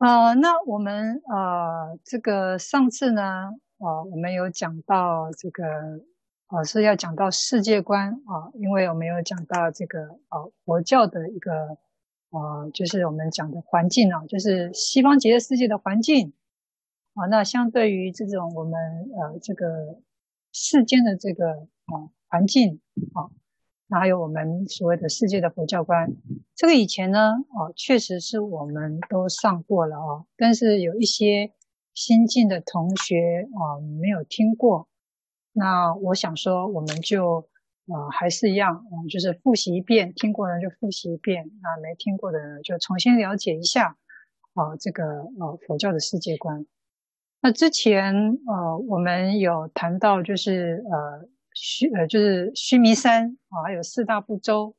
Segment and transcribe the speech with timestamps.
[0.00, 5.62] 呃，那我们呃，这个上次呢，呃，我们有讲到这个，
[6.48, 10.00] 呃，是要讲到世界观啊，因为我们有讲到这个
[10.30, 11.76] 呃，佛教的一个
[12.30, 16.32] 呃，就是我们讲的环境啊，就是西方极乐世界的环境
[17.12, 18.72] 啊，那相对于这种我们
[19.20, 20.00] 呃这个
[20.50, 22.80] 世间的这个啊，呃，环境
[23.12, 23.28] 啊。
[23.98, 26.12] 还有我们所谓的世界的佛教观，
[26.54, 31.52] 这个以前呢，哦，确实是我们都上过了哦，但是有一些
[31.92, 34.88] 新进的同学啊，没有听过。
[35.52, 37.48] 那我想说，我们就
[37.86, 43.96] 呃还是一样，就是复习一遍，听过的就复习一遍，那没听过的就重新了解一下
[44.54, 46.64] 啊，这个呃佛教的世界观。
[47.42, 51.28] 那之前呃我们有谈到，就是呃。
[51.62, 54.74] 须呃，就是须弥山啊，还有四大部洲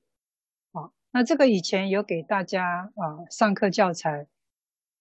[0.72, 0.90] 啊。
[1.12, 4.26] 那这个以前有给大家啊上课教材，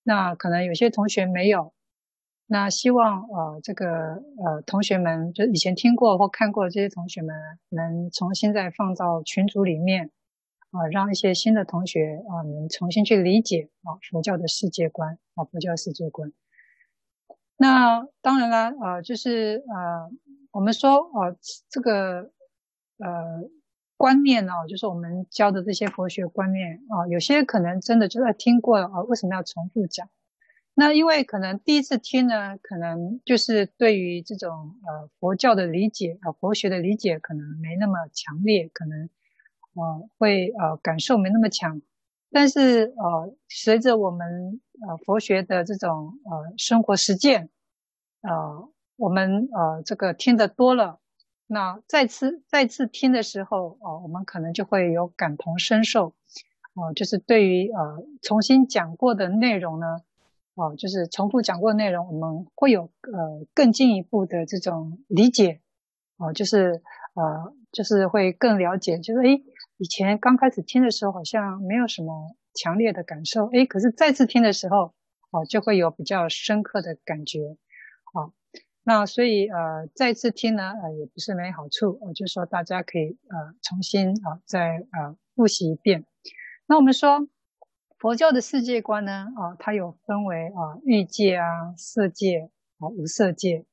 [0.02, 1.72] 那可能有些同学没有。
[2.46, 7.34] 那希望呃这个呃同学们，就以前听过或看过的这些同学们，
[7.70, 10.10] 能重新再放到群组里面
[10.72, 16.30] 啊，让一些新的同学啊能重新去理解啊佛教的世界观啊佛教世界观。
[17.56, 20.10] 那当然啦，呃，就是呃。
[20.52, 21.36] 我们说哦，
[21.68, 22.32] 这个
[22.98, 23.48] 呃
[23.96, 30.08] 观念哦，就是我们教的这些佛学观念啊，有些可能真的就在听过啊，为什么要重复讲？
[30.74, 39.08] 那因为可能第一次听呢，可能就是对于这种呃佛教的理解啊，佛学的理解可能没那么强烈，可能
[39.74, 41.80] 呃会呃感受没那么强。
[42.32, 47.50] 但是呃，随着我们呃佛学的这种呃生活实践
[48.22, 48.68] 呃。
[49.00, 51.00] 我们呃，这个听得多了，
[51.46, 56.08] 那再次再次听的时候，哦、呃，我们可能就会有感同身受，
[56.74, 59.86] 哦、呃，就是对于呃重新讲过的内容呢，
[60.54, 65.62] 哦、就是重复讲过的内容，我们会有呃更进一步的这种理解，
[66.18, 66.82] 哦、就是
[67.14, 69.42] 呃就是会更了解，就是诶，
[69.78, 74.92] 以前刚开始听的时候好像没有什么强烈的感受，诶，可是再次听的时候，
[75.30, 77.56] 哦、就会有比较深刻的感觉，
[78.82, 86.06] 那所以呃再次听呢呃也不是没好处，我、就说大家可以呃重新啊、再呃复习一遍。
[86.66, 87.28] 那我们说
[87.98, 93.66] 佛教的世界观呢啊、它有分为啊、欲界啊、色界啊、无色界。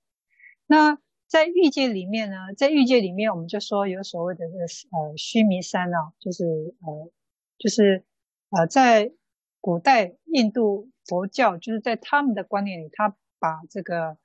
[0.67, 7.11] 那在欲界里面呢，在欲界里面我们就说有所谓的这个呃须弥山啊，就是呃
[7.57, 8.03] 就是
[8.49, 9.13] 呃在
[9.61, 14.17] 古代印度佛教就是在他们的观念里，他把这个。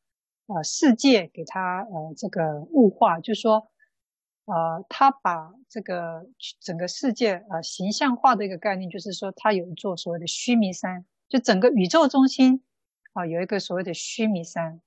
[0.46, 3.68] 呃，世界给他呃这个物化，就是说，
[4.44, 6.26] 呃，他把这个
[6.60, 12.64] 整个世界呃形象化的一个概念，就是说，他有一座所谓的须弥山，就整个宇宙中心
[13.12, 14.80] 啊、有一个所谓的须弥山。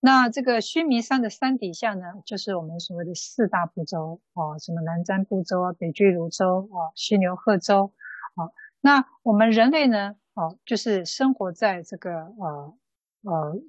[0.00, 7.92] 那这个须弥山的山底下呢，就是我们所谓的四大部洲啊、什么南瞻部洲啊、北俱卢洲啊、西牛贺洲
[8.34, 8.50] 啊。
[8.80, 12.74] 那我们人类呢，哦、就是生活在这个呃
[13.22, 13.62] 呃。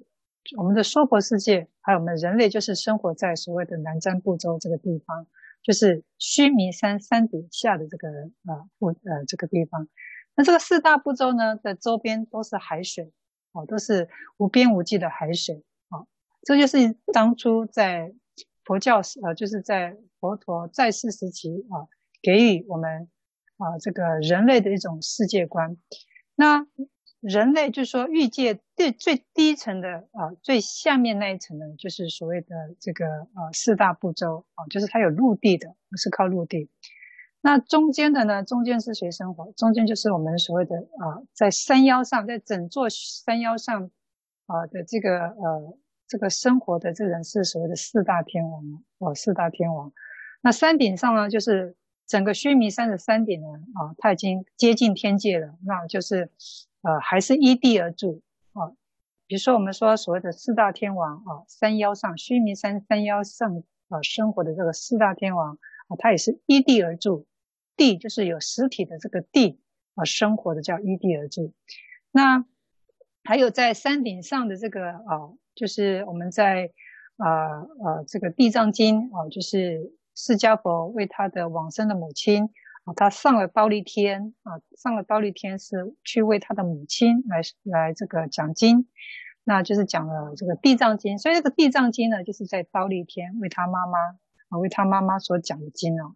[0.56, 5.26] 我们的娑婆世界，还有我们人类，就是生活在所谓的南瞻部洲这个地方，
[5.62, 9.88] 就是须弥山山底下的这个呃部呃这个地方。
[10.36, 13.12] 那这个四大部洲呢的周边都是海水，
[13.52, 16.06] 哦，都是无边无际的海水，哦，
[16.42, 18.12] 这就是当初在
[18.64, 21.88] 佛教时呃，就是在佛陀在世时期啊，
[22.20, 23.08] 给予我们
[23.56, 25.76] 啊这个人类的一种世界观。
[26.34, 26.66] 那
[27.26, 32.48] 人类就是说，欲界最最低层的啊、最下面那一层呢，就是所谓的
[32.78, 36.68] 这个呃四大部洲啊、就是它有陆地的，是靠陆地。
[37.40, 39.52] 那中间的呢，中间是谁生活？
[39.52, 43.90] 中间就是我们所谓的啊、在山腰上，在整座山腰上
[44.46, 48.62] 啊、的这个呃这个生活的这人是所谓的四大天王
[48.98, 49.92] 哦、四大天王。
[50.42, 51.74] 那山顶上呢，就是
[52.06, 56.30] 整个须弥山的山顶呢啊、它已经接近天界了，那就是。
[56.86, 58.20] 呃，还是依地而住
[58.52, 58.68] 啊、
[59.26, 65.58] 比如说，我们说所谓的四大天王啊、山腰上须弥山山腰上啊、生活的这个四大天王啊、
[65.88, 67.26] 呃，它也是依地而住。
[67.74, 69.58] 地就是有实体的这个地
[69.94, 71.54] 啊、生活的叫依地而住。
[72.10, 72.44] 那
[73.22, 76.70] 还有在山顶上的这个啊、就是我们在
[77.16, 82.50] 啊呃，呃这个地藏经啊、就是释迦佛为他的往生的母亲。
[82.84, 88.86] 啊，他上了忉利天啊，上了忉利天是去为他的母亲来来这个讲经，
[89.42, 91.16] 那就是讲了这个地藏经。
[91.18, 93.98] 所以这个地藏经呢，就是在忉利天为他妈妈
[94.50, 96.14] 啊，为他妈妈所讲的经哦。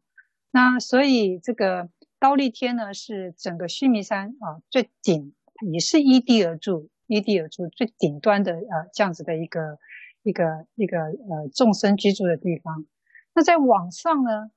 [0.51, 1.89] 那所以这个
[2.21, 5.33] 忉利天呢，是整个须弥山啊最顶
[5.73, 9.79] 也是依地而住，依地而住最顶端的呃这样子的一个
[10.23, 12.85] 一个一个呃众生居住的地方。
[13.39, 14.51] 那在往上呢，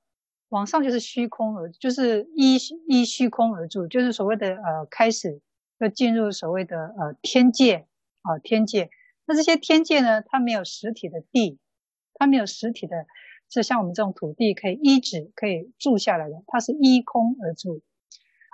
[0.48, 2.58] 往上就是虚空而，就是依
[2.88, 5.40] 依虚空而住，就是所谓的呃开始
[5.78, 7.86] 要进入所谓的呃天界
[8.22, 8.90] 啊、天界。
[9.24, 11.60] 那这些天界呢，它没有实体的地，
[12.14, 13.06] 它没有实体的。
[13.48, 17.82] 就像我们这种土地可以依止，可以住下来的，它是依空而住，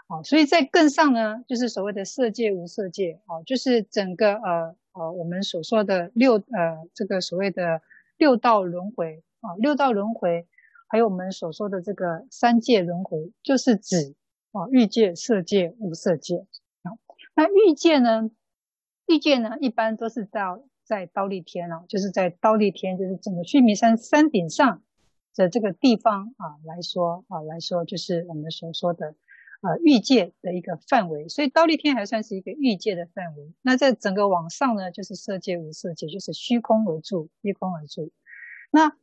[0.09, 7.81] 啊，所以在更上呢，就是所谓的色界无色界，啊，就是整个呃呃我们所说的六呃这个所谓的
[8.19, 10.47] 六道轮回啊，六道轮回，
[10.89, 14.15] 还有我们所说的这个三界轮回，就是指
[14.53, 16.47] 啊欲界、色界、无色界
[16.83, 16.93] 啊。
[17.35, 18.31] 那欲界呢，
[19.07, 24.83] 欲界呢一般都是到在刀立天哦，就是在刀立天，就是整个须弥山山顶上。
[25.37, 29.15] 的这个地方啊来说啊来说，就是我们所说的
[29.61, 33.55] 呃欲界的一个范围，所以刀立天还算是一个欲界的范围。
[33.63, 38.11] 那在整个往上呢，就是色界无色界，就是虚空而住，虚空而住。
[38.73, 38.97] 那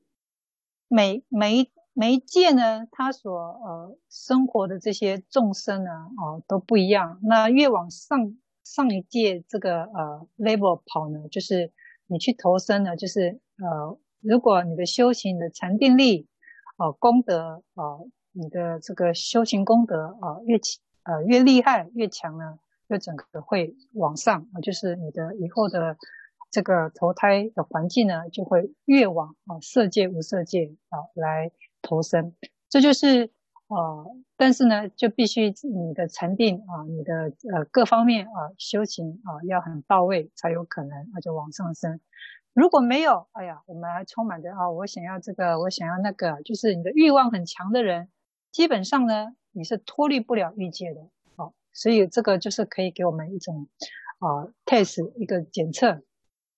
[0.96, 7.20] 每每每一界呢，它所呃生活的这些众生呢，哦、都不一样。
[7.24, 11.74] 那越往上上一界这个呃 level 跑呢，就是
[12.08, 14.00] 你去投生呢，就是呃。
[14.22, 16.28] 如果你的修行的禅定力，
[16.78, 20.60] 呃，功德，呃，你的这个修行功德，啊、呃，越
[21.04, 22.58] 呃越厉害越强呢，
[22.90, 25.96] 就整个会往上、就是你的以后的
[26.52, 31.52] 这个投胎的环境呢，就会越往啊、色界无色界啊、来
[31.82, 32.34] 投生。
[32.70, 33.32] 这就是
[33.68, 34.06] 呃，
[34.38, 42.00] 但是呢，就必须你的禅定啊、你的呃各方面啊、修行啊、要很到位，才有可能那就往上升。
[42.54, 48.08] 如果没有，哎呀，我们还充满着啊、我想要这个，我想要那个，就是你的欲望很强的人，
[48.52, 51.02] 基本上呢，你是脱离不了欲界的，
[51.36, 53.68] 哦，所以这个就是可以给我们一种
[54.20, 56.02] 啊 test 一个检测。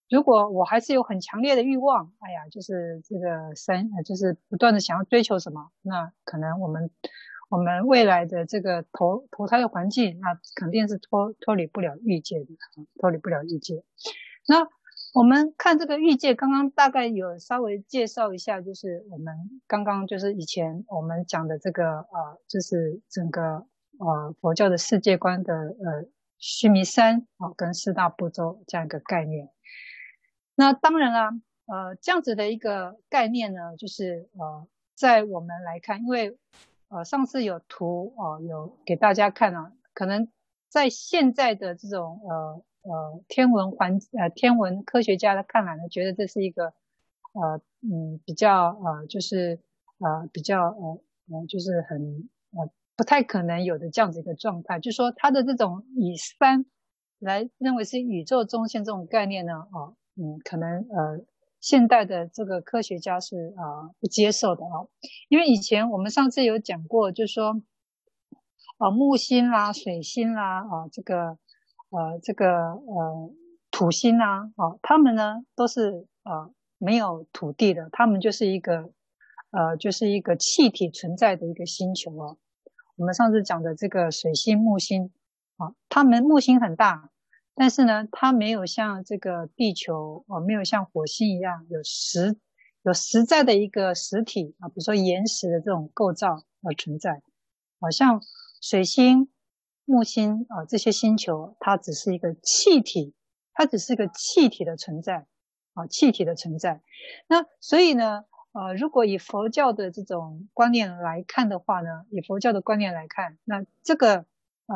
[0.09, 6.89] 如果我还是有很强烈的欲望，哎呀，就是这个三，就是不断的想要追求什么，那可能我们
[7.49, 12.45] 我们未来的这个投投胎的环境，那肯定是脱脱离不了欲界的，
[12.99, 13.83] 脱离不了欲界，
[14.47, 14.67] 那。
[15.13, 19.33] 我们看这个欲界，刚刚大概有稍微介绍一下，就是我们
[19.65, 23.65] 刚刚就是以前我们讲的这个呃，就是整个
[23.97, 26.05] 呃佛教的世界观的呃
[26.37, 29.49] 须弥山啊、跟四大部洲这样一个概念。
[30.57, 31.29] 那当然啦，
[31.67, 36.37] 呃，这样子的一个概念呢，就是呃，在我们来看，因为
[36.89, 40.27] 呃上次有图哦、呃，有给大家看啊，可能
[40.67, 42.61] 在现在的这种呃。
[42.89, 46.67] 呃，天文环呃，天文科学家的看来呢，觉得这是一个
[47.33, 49.59] 呃嗯比较呃就是
[49.99, 56.65] 呃比较呃呃就是很呃不太可能有的这样子一个状态，就是说它的这种以三
[57.19, 61.23] 来认为是宇宙中心这种概念呢，哦、嗯可能呃
[61.59, 64.87] 现代的这个科学家是啊、呃、不接受的啊，
[65.29, 67.61] 因为以前我们上次有讲过，就是说
[68.77, 71.37] 啊、木星啦、水星啦啊、这个。
[71.89, 73.31] 呃，这个呃
[73.71, 78.91] 土星啦啊，他们呢都是呃没有土地的，他们就是一个
[79.51, 82.37] 呃就是一个气体存在的一个星球哦。
[82.97, 85.13] 我们上次讲的这个水星、木星
[85.55, 87.09] 啊，他们木星很大，
[87.59, 92.37] 但是呢，它没有像这个地球哦，没有像火星一样有实
[92.83, 97.23] 有实在的一个实体啊，比如说岩石的这种构造而存在，
[97.81, 98.21] 好像
[98.61, 99.29] 水星。
[99.89, 103.13] 木星啊，这些星球它只是一个气体，
[103.53, 105.25] 它只是一个气体的存在
[105.75, 106.81] 啊，气体的存在。
[107.25, 114.25] 那所以呢，呃，如果以佛教的这种观念来看的话呢，以佛教的观念来看，那这个
[114.67, 114.75] 呃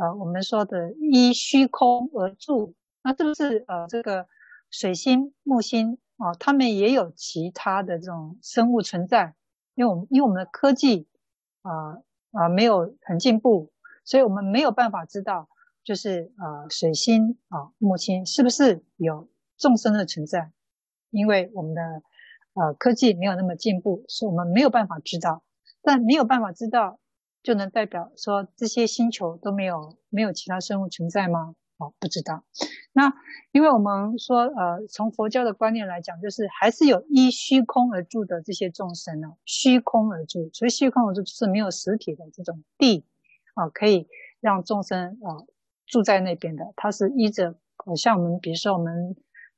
[0.00, 4.26] 呃，我们说的依虚空而住，那是不是呃这个
[4.70, 9.34] 水星、木星啊，他们也有其他的这种生物存在？
[9.74, 11.06] 因为我们因为我们的科技
[11.62, 11.98] 啊
[12.32, 13.70] 啊没有很进步。
[14.04, 15.48] 所以我们没有办法知道，
[15.84, 20.50] 就是呃水星啊木星是不是有众生的存在，
[21.10, 22.02] 因为我们的
[22.54, 25.44] 呃科技没有那么进步，所以我们没有办法知道。
[25.82, 26.98] 但没有办法知道，
[27.42, 31.54] 就能代表说这些星球都没有没有其他生物存在吗？
[31.78, 32.44] 哦，不知道。
[32.92, 33.12] 那
[33.50, 43.04] 因为我们说呃从佛教的观念来讲，就是还是有依虚空而住的这些众生呢，虚空而住，所以虚空而住是没有实体的这种地。
[43.54, 44.08] 啊，可以
[44.40, 45.44] 让众生啊
[45.86, 47.54] 住在那边的，它是依着，
[47.96, 49.14] 像我们比如说我们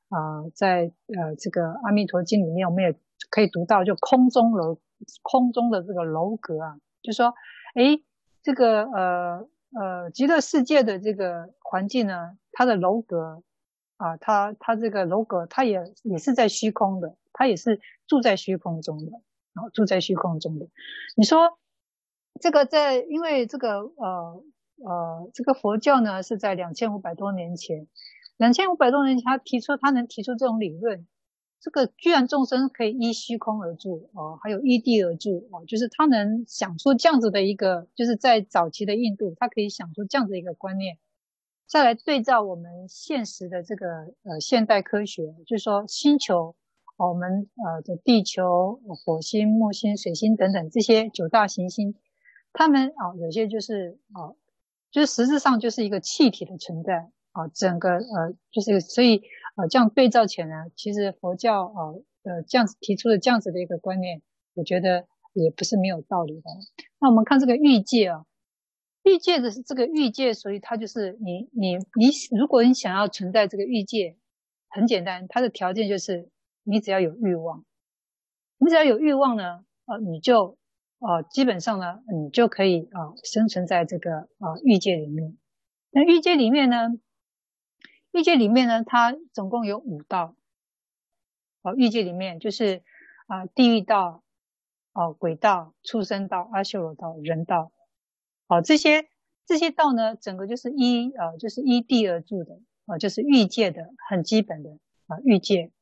[0.09, 2.99] 啊，在呃这个《阿弥陀经》里面，我们也
[3.31, 4.81] 可以读到，就空中楼，
[5.23, 7.33] 空中的这个楼阁啊，就说，
[7.75, 8.03] 诶，
[8.43, 13.43] 这个呃呃极乐世界的这个环境呢，它的楼阁
[13.97, 19.13] 啊，它它这个楼阁，它也也是在虚空的，它也是住在虚空中的
[19.55, 20.69] 啊，住在虚空中的。
[21.17, 21.59] 你说
[22.41, 24.43] 这个在，因为这个呃
[24.85, 27.89] 呃，这个佛教呢是在两千五百多年前，
[28.37, 31.07] 两千五百多年前他提出，他能提出这种理论。
[31.65, 40.99] 这个居然众生可以依虚空而住哦，还有依地而住哦，就是他能想出这样子的一个，就是在早期的印度，他可以想出这样子一个观念，
[41.67, 46.55] 再来对照我们现实的这个呃现代科学，就是说星球，
[46.99, 51.95] 我们呃的地球、火星、木星、水星等等这些九大行星，
[52.53, 54.37] 他们啊、哦、有些就是啊、哦，
[54.91, 59.23] 就是实质上就是一个气体的存在啊、整个呃就是所以。
[59.55, 61.81] 啊，这样对照起来呢，其实佛教啊，
[62.25, 64.21] 呃，这样子提出的这样子的一个观念，
[64.55, 66.51] 我觉得也不是没有道理的。
[67.01, 68.25] 那我们看这个欲界啊，
[69.05, 74.17] 欲界的是这个欲界，所以它就是你你你，如果你想要存在这个欲界，
[74.69, 76.29] 很简单，它的条件就是
[76.65, 77.65] 你只要有欲望，
[78.59, 80.59] 你只要有欲望呢，呃，你就
[80.99, 85.37] 呃，基本上呢，你就可以啊，生存在这个啊欲界里面。
[85.91, 86.89] 那欲界里面呢？
[88.15, 90.37] 欲界里面呢，它总共有五道。
[91.63, 92.85] 哦，欲界里面就是
[93.27, 94.23] 啊、地狱道、
[94.93, 97.73] 哦，鬼道、畜生道、阿修罗道、人道。
[98.47, 99.09] 哦，这些
[99.47, 102.55] 这些道呢，整个就是依啊、呃，就是依地而住的
[102.87, 104.71] 啊、呃，就是欲界的很基本的
[105.09, 105.73] 啊，欲界。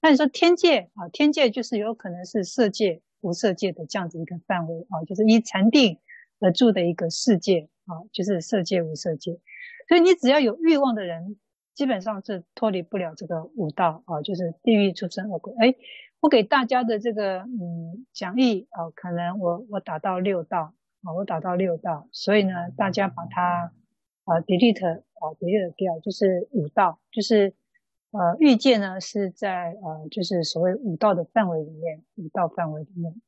[0.00, 6.00] 那你说天界啊，天界就是有可能是色界、无色界的这样子一个范围啊，就是依禅定
[6.40, 9.38] 而住的一个世界啊，就是色界、无色界。
[9.86, 11.38] 所以你只要有欲望的人。
[11.74, 15.52] 基本上是脱离不了这个五道啊，就是地狱、出生、恶鬼。
[15.58, 15.74] 哎，
[16.20, 23.72] 我给大家的这个嗯讲义啊，可能我我打到六道啊，我打到六道，所以呢，大家把它
[24.24, 27.54] 啊 delete 啊 delete 掉，就是五道，就是
[28.12, 33.20] 呃欲界呢是在呃就是所谓五道的范围里面，五道范围里面。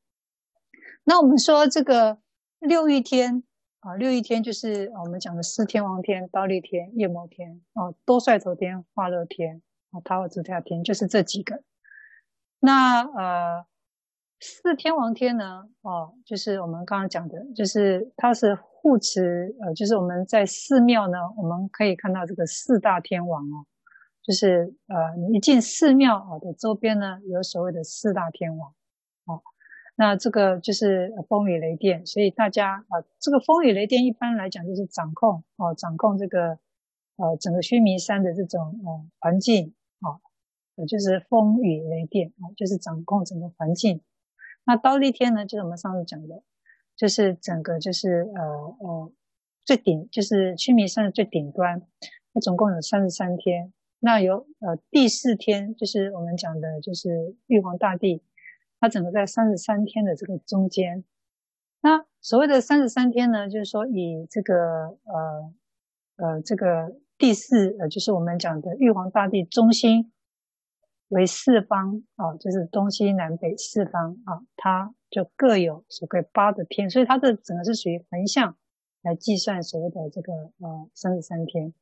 [1.04, 2.18] 那我们说这个
[2.60, 3.42] 六欲天。
[3.86, 9.62] 啊，六一天就是我们讲的四天王天、忉利天、夜摩天、哦，多帅头天、化乐天、
[9.92, 11.62] 啊，他化自在天，就是这几个。
[12.58, 13.64] 那呃，
[14.40, 23.66] 四天王天呢，哦，就是我们刚刚讲的，就是它是护持，呃，就是我们在寺庙呢，我们可以看到这个四大天王哦，
[24.20, 28.74] 就是呃，你一进寺庙啊的周边呢，有所谓的四大天王，
[29.26, 29.40] 哦。
[29.98, 36.58] 那这个就是风雨雷电，所以大家啊，这个风雨雷电一般来讲就是掌控哦，掌控这个
[37.16, 40.20] 呃整个须弥山的这种呃环境啊，
[40.86, 44.02] 就是风雨雷电啊，就是掌控整个环境。
[44.66, 46.42] 那忉利天呢，就是我们上次讲的，
[46.94, 49.12] 就是整个就是呃呃
[49.64, 51.80] 最顶，就是须弥山的最顶端，
[52.34, 53.72] 它总共有三十三天。
[53.98, 58.22] 那有呃第四天，就是我们讲的就是玉皇大帝。
[58.78, 61.02] 它整个在三十三天的这个中间，
[61.80, 65.54] 那所谓的三十三天呢，就是说以这个呃
[66.16, 70.12] 呃这个第四呃，就是我们讲的玉皇大帝中心
[71.09, 78.59] 为四方啊，就是东西南北四方啊，它就各有所谓八的天，所以它的整个是属于横向
[79.00, 81.73] 来计算所谓的这个呃三十三天。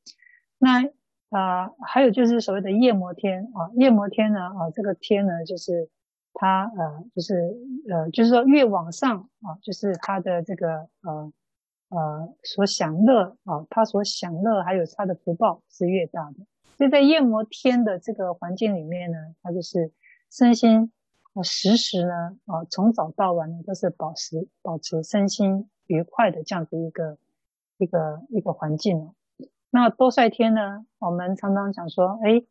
[0.59, 0.85] 那
[1.31, 5.91] 啊、还有就是所谓的夜摩天啊，夜摩天呢啊，这个天呢就是。
[6.37, 7.57] 它呃就是
[7.89, 11.33] 呃就是说越往上啊，就是他的这个呃
[11.91, 16.39] 呃所享乐啊，他所享乐还有他的福报是越大的。
[16.77, 19.93] 所以在夜摩天的这个环境里面呢，他就是
[20.29, 20.91] 身心
[21.35, 27.17] 啊时时呢啊从早到晚呢都是保持保持身心愉快的这样子一个
[27.79, 29.13] 一个一个环境。
[29.71, 32.43] 那多帅天呢，我们常常讲说，哎，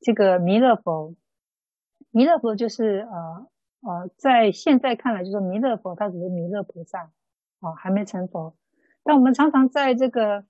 [0.00, 1.14] 这个弥勒佛。
[2.10, 3.46] 弥勒佛就是呃
[3.80, 7.12] 呃，在现在看来，就是弥勒佛他只是弥勒菩萨
[7.60, 8.56] 啊、还没成佛。
[9.04, 10.44] 但我们常常在这个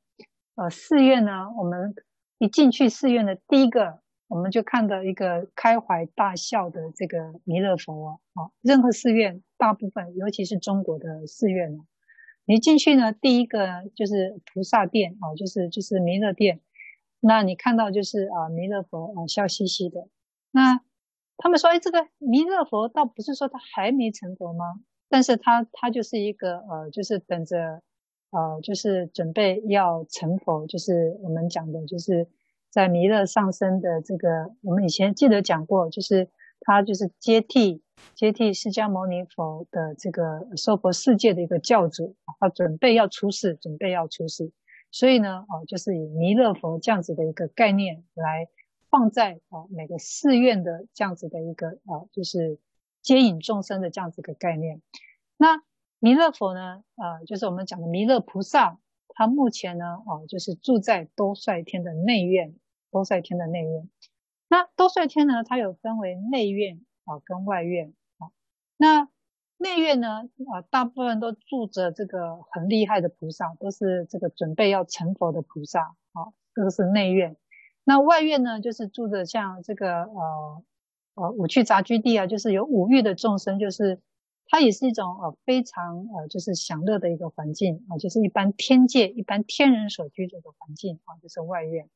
[0.55, 1.95] 呃寺院呢，我们
[2.39, 8.53] 一进去寺院的第一个，我们就看到一个开怀大笑的这个弥勒佛啊、呃。
[8.63, 11.83] 任何寺院，大部分尤其是中国的寺院呢，
[12.47, 16.61] 你进去呢，第一个就是菩萨殿啊、就是就是弥勒殿。
[17.21, 20.09] 那你看到就是啊、弥勒佛啊、笑嘻嘻的
[20.53, 20.81] 那。
[21.39, 24.81] 他们说：“哎，这个弥勒佛倒不是说他还没成佛吗？
[25.09, 27.81] 但是他他就是一个呃，就是等着，
[28.31, 32.29] 呃，就是准备要成佛，就是我们讲的，就是
[32.71, 36.29] 在弥勒上身的这个，我们以前记得讲过，就是
[36.61, 37.83] 他就是接替
[38.15, 44.53] 接替释迦牟尼佛的这个娑婆世界的一个教主，他准备要出世，准备要出世，
[44.91, 48.49] 所以呢，哦，就是以弥勒佛这样子的一个概念来
[48.91, 52.59] 放在啊每个寺院的这样子的一个啊，就是
[53.03, 54.83] 接引众生的这样子一个概念。
[55.37, 55.63] 那
[55.99, 58.79] 弥勒佛呢，呃，就是我们讲的弥勒菩萨，
[59.09, 62.55] 他目前呢，哦，就是住在多帅天的内院，
[62.91, 63.89] 多帅天的内院。
[64.49, 68.31] 那多帅天呢，它有分为内院啊跟外院啊。
[68.77, 69.09] 那
[69.59, 77.37] 内院呢，啊，大部分都住着这个很厉害的菩萨，都是这个准备要成佛的菩萨，啊，这个是内院。
[77.89, 80.63] 那外院呢，就是住着像这个呃
[81.15, 83.99] 呃五趣杂居地啊，就是有五欲的众生，就是
[84.47, 91.89] 它也是一种呃非常呃就是享乐的一个环境啊，就是一般天界一般天人所居住的环境啊，就是外院。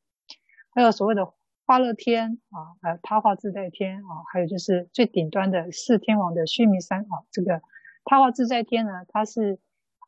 [0.75, 1.31] 还有所谓的
[1.67, 7.21] 化乐天啊，呃他化自在天啊，还有就是最顶端的四天王的须弥山啊。
[7.31, 7.61] 这个
[8.07, 9.59] 他化自在天呢，它是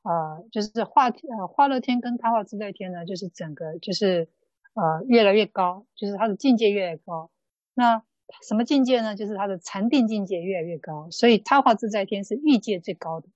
[0.03, 4.31] 呃，就是化呃化乐天跟他化自在天呢，就是整个就是
[4.75, 7.31] 呃越来越高，就是他的境界越来越高。
[7.75, 8.03] 那
[8.47, 9.17] 什么境界呢？
[9.17, 11.09] 就是他的禅定境界越来越高。
[11.11, 13.29] 所以他化自在天是欲界最高的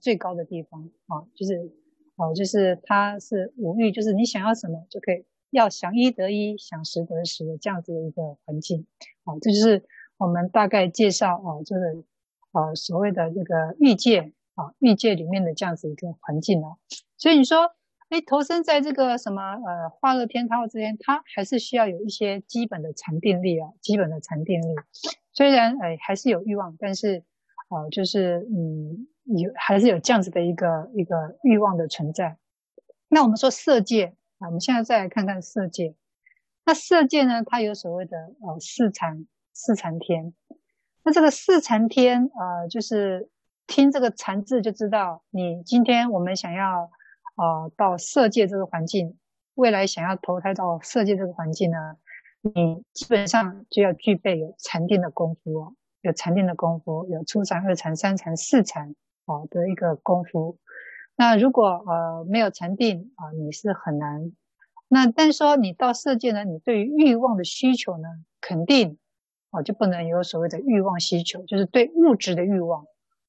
[0.00, 1.72] 最高的地方啊，就是
[2.16, 5.24] 哦、就是它是五欲，就是你想要什么就可以。
[5.50, 8.84] 要想一得一，想十得十的这样子的一个环境，
[9.24, 9.84] 啊，这就是
[10.18, 12.04] 我们大概介绍啊，这个
[12.52, 16.76] 呃所谓的这个欲界啊，欲界里面的这样子一个环境啊。
[17.16, 17.70] 所以你说，
[18.08, 24.74] 哎，投身在这个什么呃化乐天、他化之间，它还是需要有一些基本的禅定力啊，基本的禅定力。
[25.32, 27.24] 虽然哎还是有欲望，但是
[27.68, 32.36] 啊，就是嗯有还是有这样子的一个一个欲望的存在。
[33.08, 34.14] 那我们说色界。
[34.38, 35.94] 啊，我们现在再来看看色界。
[36.66, 40.34] 那色界呢，它有所谓的呃四禅四禅天。
[41.02, 43.30] 那这个四禅天，呃，就是
[43.66, 46.90] 听这个禅字就知道，你今天我们想要
[47.36, 49.16] 呃到色界这个环境，
[49.54, 51.96] 未来想要投胎到色界这个环境呢，
[52.42, 58.94] 你基本上就要具备有禅定的功夫哦，有禅定的功夫，有初禅、二禅、三禅、四禅
[59.26, 60.58] 哦的一个功夫。
[61.16, 64.32] 那如果呃没有禅定啊，你是很难。
[64.88, 68.08] 那但是说你到色界呢，你对于欲望的需求呢，
[68.40, 68.98] 肯定
[69.50, 72.84] 啊就不能有所谓的欲望需求，就是对物质的欲望。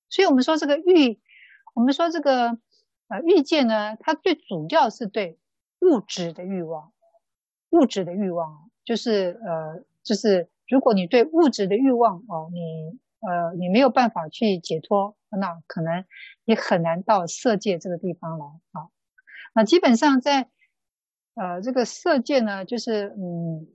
[0.09, 1.19] 所以我们说这个欲，
[1.73, 2.59] 我们说这个
[3.07, 5.39] 呃欲界呢，它最主要是对
[5.79, 6.91] 物质的欲望，
[7.69, 15.15] 物质的欲望就是呃就是如果你对物质的欲望哦，你呃你没有办法去解脱。
[15.29, 16.05] 那可能
[16.45, 18.87] 你很难到色界这个地方来啊。
[19.53, 20.49] 那基本上在
[21.35, 23.67] 呃这个色界呢，就是嗯，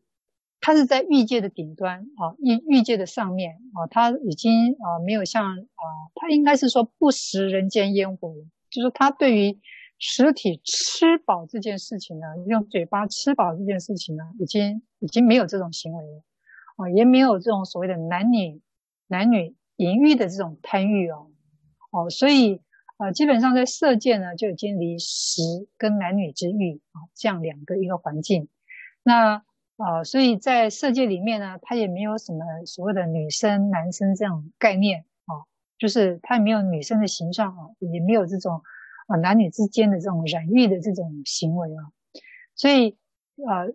[0.62, 9.60] 它是在欲界的顶端啊，欲欲界的上面啊，它已经啊没有像啊，它应该是说不食人间烟火了，就是他对于
[9.98, 16.22] 实体吃饱这件事情呢，用嘴巴吃饱这件事情呢，已经已经没有这种行为了
[16.76, 18.60] 啊，也没有这种所谓的男女
[19.06, 21.30] 男女淫欲的这种贪欲哦。
[21.90, 22.62] 哦，所以
[22.96, 25.42] 呃，基本上在色界呢，就已经离食
[25.76, 28.48] 跟男女之欲啊这样两个一个环境。
[29.02, 29.44] 那
[29.76, 35.04] 呃，所以在色界里面呢，它也没有什么所谓的女生、男生这种概念，
[35.82, 38.62] 就是它也没有女生的形象啊，也没有这种
[39.08, 41.90] 啊男女之间的这种染欲的这种行为啊。
[42.54, 42.96] 所以
[43.36, 43.74] 呃，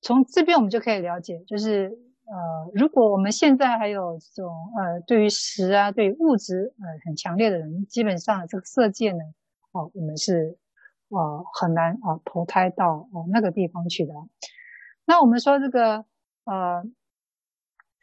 [0.00, 1.98] 从这边我们就可以了解，就是。
[2.28, 2.34] 呃，
[2.74, 9.18] 如果我们现在还有这种呃，对于食啊，对于物质呃很强烈的人，基本上这个色界呢，
[9.70, 10.58] 哦，我们是
[11.08, 14.12] 呃很难啊、投胎到哦那个地方去的。
[15.04, 16.04] 那我们说这个
[16.46, 16.82] 呃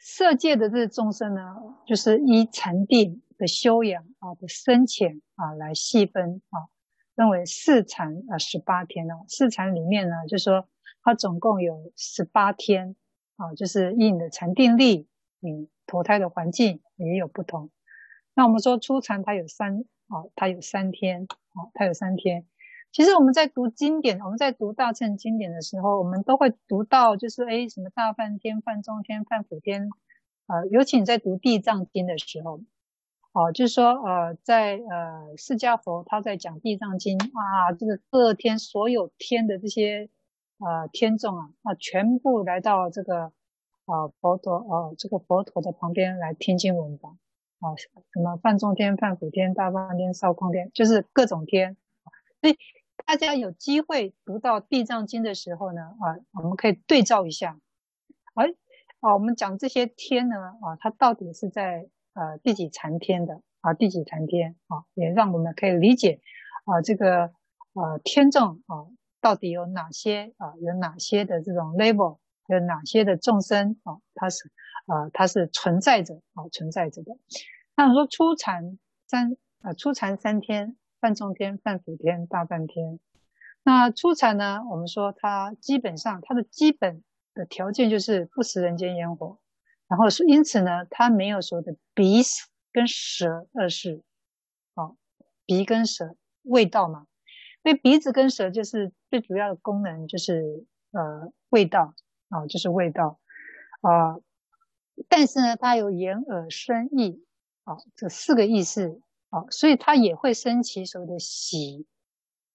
[0.06, 6.68] 色界的这个众生呢，就是依禅定的修养啊的深浅啊来细分啊，
[7.16, 9.14] 分为四禅啊十八天呢。
[9.28, 10.68] 四禅里面呢，就说
[11.02, 12.94] 它总共有十八天。
[13.36, 15.08] 啊，就是依你的禅定力，
[15.40, 17.68] 你投胎的环境也有不同。
[18.32, 22.46] 那我们说初禅它有三啊，它有三天啊，它有三天。
[22.94, 29.90] 其实我们在读经典，我们在读大乘经典的时候，我们都会读到，就是诶什么大梵天、梵中天、梵辅天
[30.46, 30.64] 啊。
[30.70, 32.60] 尤其你在读地藏经的时候，
[33.32, 40.08] 哦、啊，就是说呃，在呃释迦佛他在讲地藏经啊，这个各天所有天的这些。
[40.58, 43.32] 呃，天众啊，啊，全部来到这个
[43.86, 47.08] 啊佛陀啊这个佛陀的旁边来听经闻法
[47.58, 51.76] 啊，什么梵中天、梵辅天、大梵天、少空天，就是各种天。
[52.40, 52.56] 所以
[53.04, 57.58] 大家有机会读到地藏经的时候呢，啊，我们可以对照一下，
[58.34, 58.54] 哎，
[59.00, 63.74] 啊，我们讲这些天呢，啊，它到底是在呃第几禅天的啊？
[63.74, 64.84] 第几禅天啊？
[64.94, 66.20] 也让我们可以理解
[66.64, 67.32] 啊这个
[67.74, 68.86] 呃天众啊。
[69.20, 70.52] 到底有哪些啊？
[70.60, 72.18] 有哪些的这种 level？
[72.48, 73.96] 有哪些的众生啊？
[74.14, 74.50] 它是
[74.86, 77.16] 啊，它是存在着啊，存在着的。
[77.74, 82.98] 那说初禅三啊，初禅三天：范仲天、梵辅天、大梵天。
[83.62, 84.62] 那初禅呢？
[84.70, 89.38] 我们说它基本上它的基本的条件就是不食人间烟火，
[89.86, 92.22] 然后是因此呢，它没有所谓的鼻
[92.72, 94.02] 跟舌二是。
[94.72, 94.92] 啊，
[95.44, 97.06] 鼻跟舌味道嘛，
[97.64, 101.94] 因为鼻子跟舌就是最主要的功能，就是呃味道。
[102.30, 103.20] 啊，就是味道，
[103.82, 104.16] 啊，
[105.08, 107.22] 但是呢，它有眼、耳、身、意，
[107.62, 109.00] 啊，这四个意思，
[109.34, 111.86] 啊，所以他也会升起所谓的喜、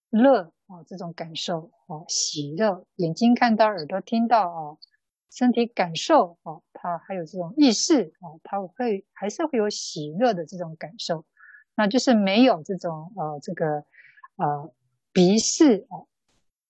[0.10, 4.78] 乐，啊，这种感受，啊，喜乐，眼睛看到，耳朵听到，啊，
[5.30, 11.26] 身体感受，啊，他还有这种意识，啊，他会还是会有喜乐的这种感受，
[11.76, 13.84] 那就是没有这种呃这个
[14.38, 14.74] 呃
[15.12, 16.08] 鼻识，啊，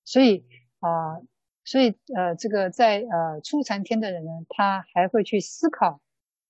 [0.03, 0.45] 所以
[0.79, 1.21] 啊。
[1.65, 6.01] 所以，呃，这个在呃初禅天的人呢，他还会去思考，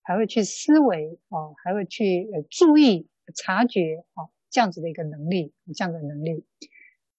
[0.02, 6.46] 还会去思维，哦，还会去呃注意、察觉，哦，这样子的一个能力，这样的能力。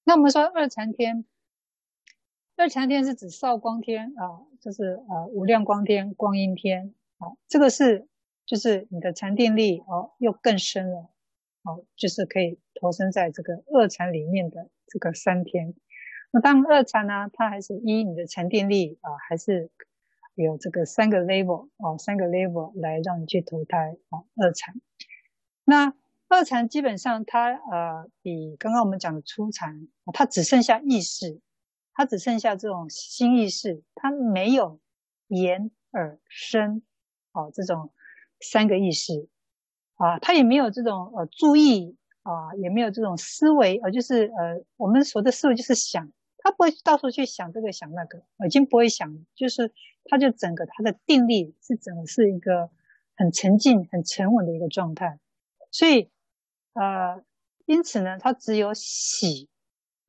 [0.04, 1.24] 那我们说二禅天，
[2.56, 8.08] 二禅天是指少光天啊，就是呃无量光天、光阴天，啊，这个是
[8.46, 11.10] 就是你的禅定力哦又更深了，
[11.62, 15.74] 哦，就是可以投身在这个二禅里面的这个三天。
[16.32, 19.70] 那当然二禅呢，它还是依你的禅定力啊，还是
[20.34, 24.24] 有这个三个 level 哦，三个 level 来让你去投胎啊。
[24.36, 24.74] 二禅，
[25.64, 25.92] 那
[26.30, 31.40] 二禅基本上它呃比刚刚我们讲的初禅，它只剩下意识，
[31.92, 34.80] 它只剩下这种心意识，它没有
[35.26, 36.82] 眼耳身
[37.32, 37.92] 哦这种
[38.40, 39.28] 三个意识
[39.96, 46.10] 啊，它也没有这种呃注意啊，也没有这种思维，呃就是呃我们说的思维就是想。
[46.42, 49.26] 他不会到处去想这个想那个，已经不会想。
[49.34, 52.70] 就是他就整个他的定力是整个是一个
[53.14, 55.18] 很沉静、很沉稳的一个状态。
[55.70, 56.08] 所以，
[56.72, 57.22] 呃，
[57.66, 59.48] 因此呢，它只有喜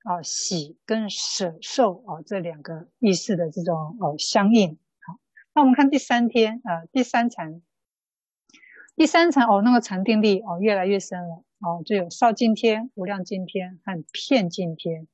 [0.03, 4.77] 啊喜跟舍受啊这两个意识的这种哦相应。
[4.99, 5.19] 好，
[5.53, 7.61] 那我们看第三天啊，第三禅，
[8.95, 15.07] 第三禅哦，那个禅定力哦越来越深了哦，就有少净天、无量净天和遍净天。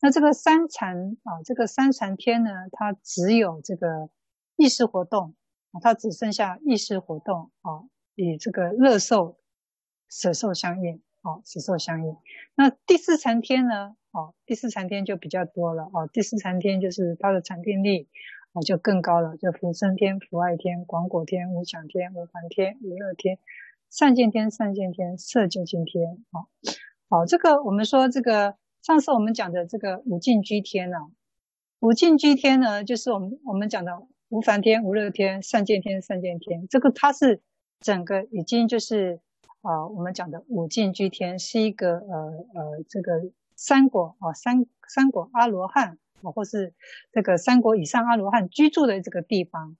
[0.00, 4.08] 那这个三禅啊，这个三禅天呢，它只有这个
[4.56, 5.34] 意识活动，
[5.82, 9.39] 它只剩下意识活动啊，与这个乐受、
[10.10, 12.16] 舍受相应啊，舍受相应。
[12.54, 13.96] 那第四禅天呢？
[14.10, 16.10] 哦，第四禅天就比较多了哦。
[16.12, 18.08] 第四禅天就是它的禅定力
[18.52, 23.38] 啊，就更高了，就福生天、福爱天、广果天、无想天、无烦天、无乐天、
[23.88, 26.48] 善见天、善见天、色究竟天哦。
[27.08, 28.56] 好，这个我们说这个。
[28.82, 31.04] 上次我们讲的这个五净居天呢、啊，
[31.80, 33.92] 五净居天呢，就是我们我们讲的
[34.30, 36.66] 无烦天、无乐天、善见天、善见天。
[36.66, 37.42] 这个它是
[37.80, 39.20] 整个已经就是
[39.62, 46.72] 啊、我们讲的五净居天是一个呃呃这个三果啊三三果阿罗汉啊，或是
[47.12, 49.76] 这个三果以上阿罗汉居住的这个地方。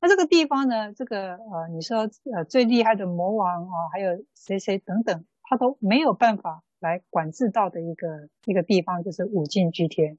[0.00, 6.62] 那这个地方呢，这个呃你说呃最厉害的魔王啊，还有谁谁等等，他都没有办法。
[6.78, 10.18] 来管制到的一个一个地方就是五净居天，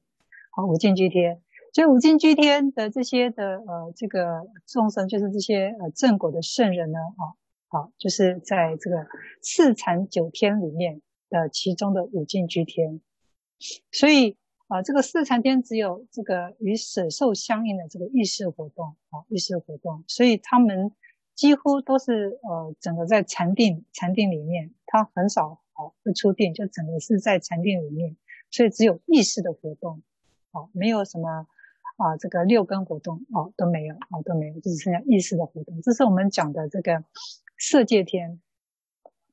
[0.49, 1.39] 好，五净居天，
[1.71, 9.07] 所以五净居天的这些的呃这个众生，就是这些呃正果的圣人呢，啊，好，就是在这个
[9.41, 13.01] 四禅九天里面的其中的五净居天，
[13.91, 20.91] 所以啊，这个四禅天只有这个与舍受相应的这个意识活动，啊，意识活动，所以他们
[21.35, 25.61] 几乎都是呃整个在禅定禅定里面，他很少。
[25.77, 28.17] 啊，会出定，就整个是在禅定里面，
[28.49, 30.01] 所以只有意识的活动，
[30.49, 31.45] 啊，没有什么
[31.97, 35.79] 啊，这个六根活动哦都没有，哦都没有，就只剩下意识的活动。
[35.83, 37.03] 这是我们讲的这个
[37.57, 38.41] 色界天。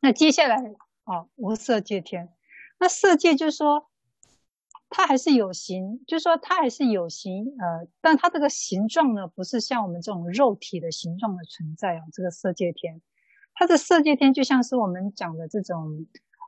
[0.00, 0.56] 那接下来
[1.04, 2.32] 啊，无色界天。
[2.78, 3.88] 那色界就是说，
[4.90, 12.02] 它还是有形，就是说它还是有形，呃，但它这个形状呢，不是像我们这种肉体的形状的存在哦。
[12.12, 13.00] 这个色界天，
[13.54, 16.06] 它的色界天就像是我们讲的这种。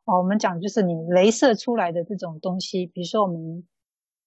[0.08, 3.66] 哦，我们讲就是你镭射出来的这种东西，比如说我们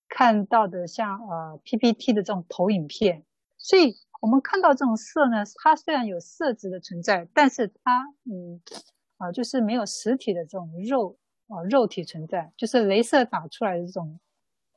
[0.10, 3.24] 看到的像呃 PPT 的这种投影片，
[3.58, 8.62] 所以我们看到这种色呢，它虽然有色质的存在，但是它嗯
[9.18, 14.20] 啊、就是没有实体的这种肉啊、肉体存在，就是镭射打出来的这种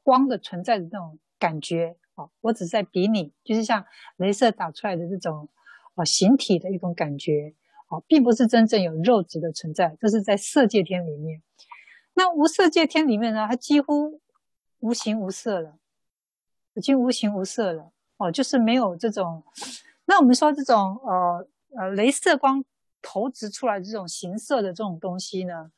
[0.02, 3.84] 光的存在的这种感觉啊、我只在比拟，就是像
[4.18, 5.48] 镭射打出来的这种
[5.94, 7.54] 啊、形体的一种感觉
[7.86, 8.00] 啊。
[8.06, 11.42] 并不是真正有肉质的存在，这是在色界天里面。
[12.14, 14.20] 那无色界天里面呢，它几乎
[14.80, 15.78] 无形无色了，
[16.74, 17.91] 已经无形无色了
[18.22, 19.42] 哦，就是没有这种。
[20.04, 22.64] 那我们说这种呃呃，镭射光
[23.00, 25.72] 投掷出来这种形色的这种东西呢，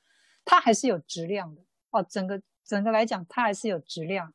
[0.44, 2.02] 它还是有质量的哦。
[2.02, 4.34] 整个整个来讲，它还是有质量，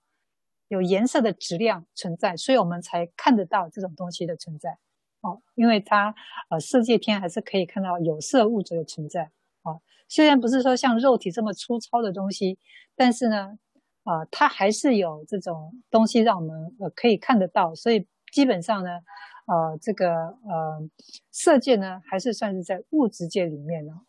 [0.69, 4.79] 有颜色的质量存在，所以我们才看得到这种东西的存在
[5.21, 5.43] 哦。
[5.53, 6.15] 因为它
[6.49, 9.29] 呃，色界天还是可以看到有色物质的存在
[9.61, 9.81] 哦。
[10.07, 12.57] 虽然不是说像肉体这么粗糙的东西，
[12.95, 13.59] 但是呢，
[14.09, 18.89] 啊、它还是有这种东西让我们呃可以看得到，所以基本上呢。
[19.51, 20.11] 呃，这个
[20.47, 20.89] 呃，
[21.31, 23.99] 色界呢，还是算是在物质界里面呢。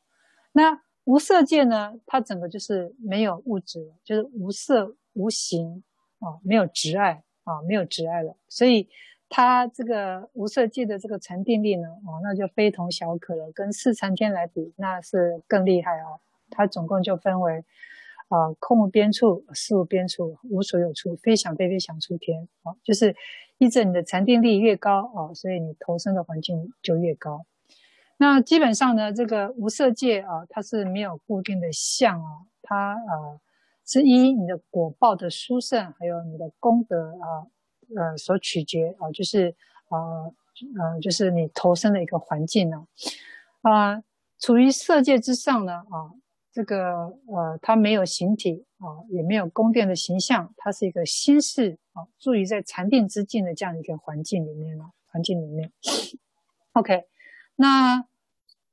[0.53, 5.83] 那无色界呢，它整个就是没有物质，就是无色无形
[6.19, 8.37] 啊，没有执爱啊，没有执爱了。
[8.51, 8.87] 所以
[9.31, 13.51] 它这个无色界的这个禅定力呢，哦，那就非同小可了。
[13.53, 16.21] 跟四禅天来比，那是更厉害哦。
[16.51, 17.65] 它总共就分为
[18.31, 23.15] 啊、空无边处、事无边处、无所有处、非想非非想处天啊，就是。
[23.63, 27.45] 依着你的禅定力越高啊，所以你投生的环境就越高。
[28.17, 32.31] 那基本上呢，这个无色界啊，它是没有固定的相啊，
[32.63, 33.39] 它呃
[33.85, 37.45] 是依你的果报的殊胜，还有你的功德啊
[37.95, 39.55] 呃所取决啊，就是
[39.91, 40.33] 啊
[40.79, 42.87] 呃就是你投生的一个环境呢
[43.61, 44.03] 啊，
[44.39, 46.17] 处于色界之上呢啊。
[46.53, 54.91] 这个呃，它没有形体啊，也没有宫殿的形象，它是一个心识啊，住于在禅定之境的这样一个环境里面了。
[55.13, 55.73] 环境里面
[56.73, 57.05] ，OK。
[57.57, 58.05] 那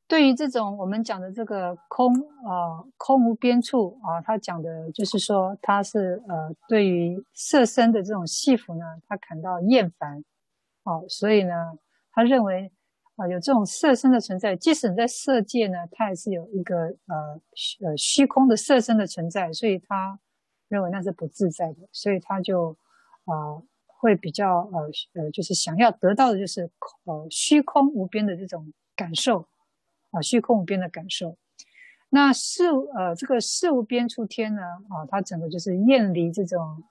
[0.08, 10.24] 对于这种我们讲的这个空啊，空无边处啊，他讲的就是说，他是呃，对于色身的这种系缚呢，他感到厌烦
[10.84, 11.78] 啊，所以呢，
[12.12, 12.72] 他认为。
[13.18, 16.76] 啊，有这种色身的存在，即使你在色界呢，它还是有一个
[17.08, 17.42] 呃
[17.82, 20.20] 呃虚空的色身的存在，所以他
[20.68, 22.78] 认为那是不自在的，所以他就
[23.26, 26.70] 啊、会比较呃呃就是想要得到的就是
[27.06, 29.48] 呃虚空无边的这种感受
[30.12, 31.36] 啊、虚空无边的感受。
[32.10, 36.84] 那识呃这个事无边处天呢啊，它整个就是厌离这种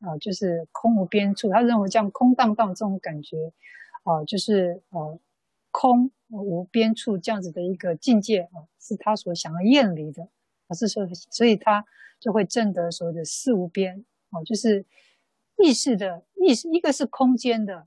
[0.00, 3.50] 啊、就是空无边处，他认为这样空荡荡这种感觉
[4.04, 5.18] 啊、就是呃。
[5.70, 10.28] 空无边处这样子的一个境界啊，是他所想要厌离的，
[10.68, 11.84] 而是说，所以他
[12.18, 14.84] 就会证得所谓的识无边啊，就是
[15.56, 17.86] 意识的意识，一个是空间的，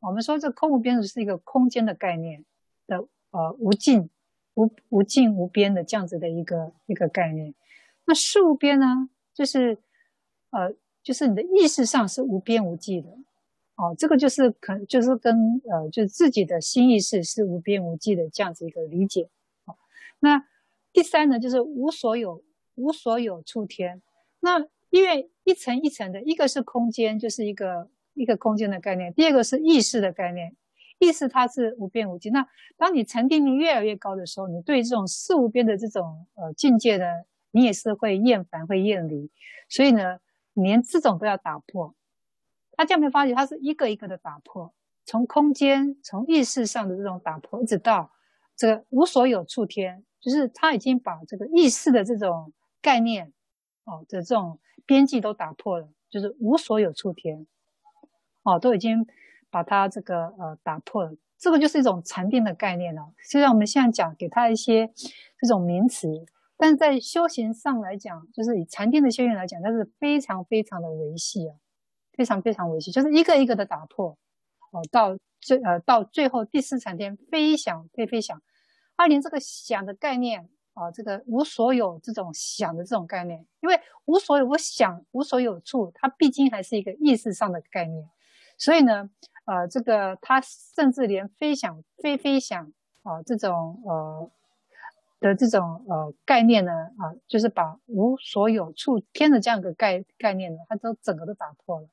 [0.00, 2.44] 我们说这空无边处是一个空间的概念
[2.86, 4.10] 的呃无尽
[4.54, 7.54] 无无尽无边的这样子的一个一个概念，
[8.04, 9.78] 那识无边呢，就是
[10.50, 13.08] 呃就是你的意识上是无边无际的。
[13.80, 15.34] 哦，这个就是可就是跟
[15.70, 19.30] 呃，就是自己的心意识是无边无际的这样子一个理解。
[19.64, 19.78] 好，
[20.18, 20.44] 那
[20.92, 24.02] 第三呢，就是无所有无所有处天。
[24.40, 30.54] 那因为一层一层的，一个是空间，就是一个一个空间的概念；第二个是意识的概念，
[30.98, 32.28] 意识它是无边无际。
[32.28, 37.06] 那当你沉定力越来越高的时候，你对这种事无边的这种呃境界呢，
[37.50, 39.30] 你也是会厌烦、会厌离。
[39.70, 40.18] 所以呢，
[40.52, 41.94] 连这种都要打破。
[42.72, 44.72] 他这样没发觉，他是一个一个的打破，
[45.04, 48.10] 从空间、从意识上的这种打破，一直到
[48.56, 53.32] 这个无所有处天，就是他已经把这个意识的这种概念，
[53.84, 57.46] 哦的这种边际都打破了，就是无所有处天，
[58.42, 59.06] 哦都已经
[59.50, 61.12] 把它这个呃打破了。
[61.38, 63.14] 这个就是一种禅定的概念了。
[63.22, 64.92] 虽然我们现在讲给他一些
[65.38, 66.06] 这种名词，
[66.58, 71.56] 但是在修行上来讲，就是以禅定的修行来讲，它是非常非常的维系啊。
[72.20, 74.10] 非常非常危险，就是一个一个的打破，
[74.72, 78.42] 哦，到最呃到最后第四禅天飞想飞飞想，
[78.94, 88.06] 二连这个想的概念啊、这个无所有这种想的这种概念，因为无所有我想无所有处，它毕竟还是一个意识上的概念，
[88.58, 89.08] 所以呢，
[89.46, 92.70] 呃，这个它甚至连飞想飞飞想
[93.02, 94.30] 啊、这种呃
[95.20, 101.88] 的这种呃概念呢啊，就是把无所有处天的这样一个概概念呢，它都整个都打破了。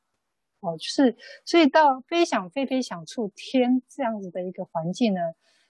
[0.68, 5.22] 哦，就是所以到非想非非想处天这样子的一个环境呢，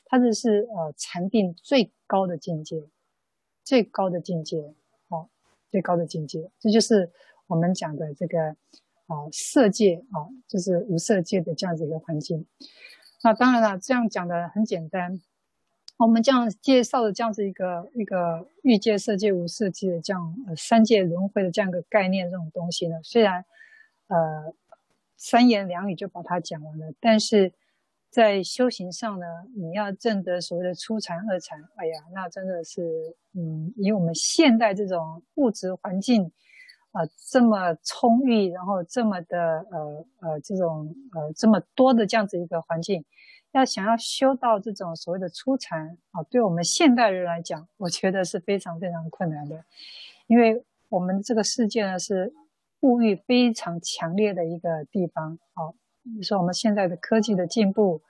[0.06, 2.84] 它就是呃禅定最高的境界，
[3.64, 4.74] 最高的境界，
[5.10, 5.30] 哦，
[5.70, 7.12] 最高的境界，这就是
[7.46, 8.40] 我们讲的这个
[9.08, 12.46] 啊、呃、色界啊、就是无色界的这样子一个环境。
[13.22, 15.22] 那当然了，这样讲的很简单，
[15.98, 23.44] 我们这样介绍的这样子一个一个欲界、色界、无色界的这样呃三界轮回的这样一个概念，这种东西呢，虽然
[24.08, 24.54] 呃。
[25.18, 27.52] 三言两语就把它讲完了，但是
[28.10, 29.26] 在修行上呢，
[29.56, 36.32] 你要证得所谓的初禅、二禅，哎呀，那真的是，嗯，以我们现代这种物质环境，
[36.92, 43.04] 啊、这么充裕，然后这么的呃呃这种呃这么多的这样子一个环境，
[43.52, 49.64] 要想要修到这种所谓的初禅啊，对我们现代人来讲，我觉得是非常非常困难的，
[50.28, 52.34] 因为我们这个世界呢是
[52.82, 55.74] 物欲非常强烈的一个地方啊。
[56.16, 58.02] 你说我们现在的科技的进步，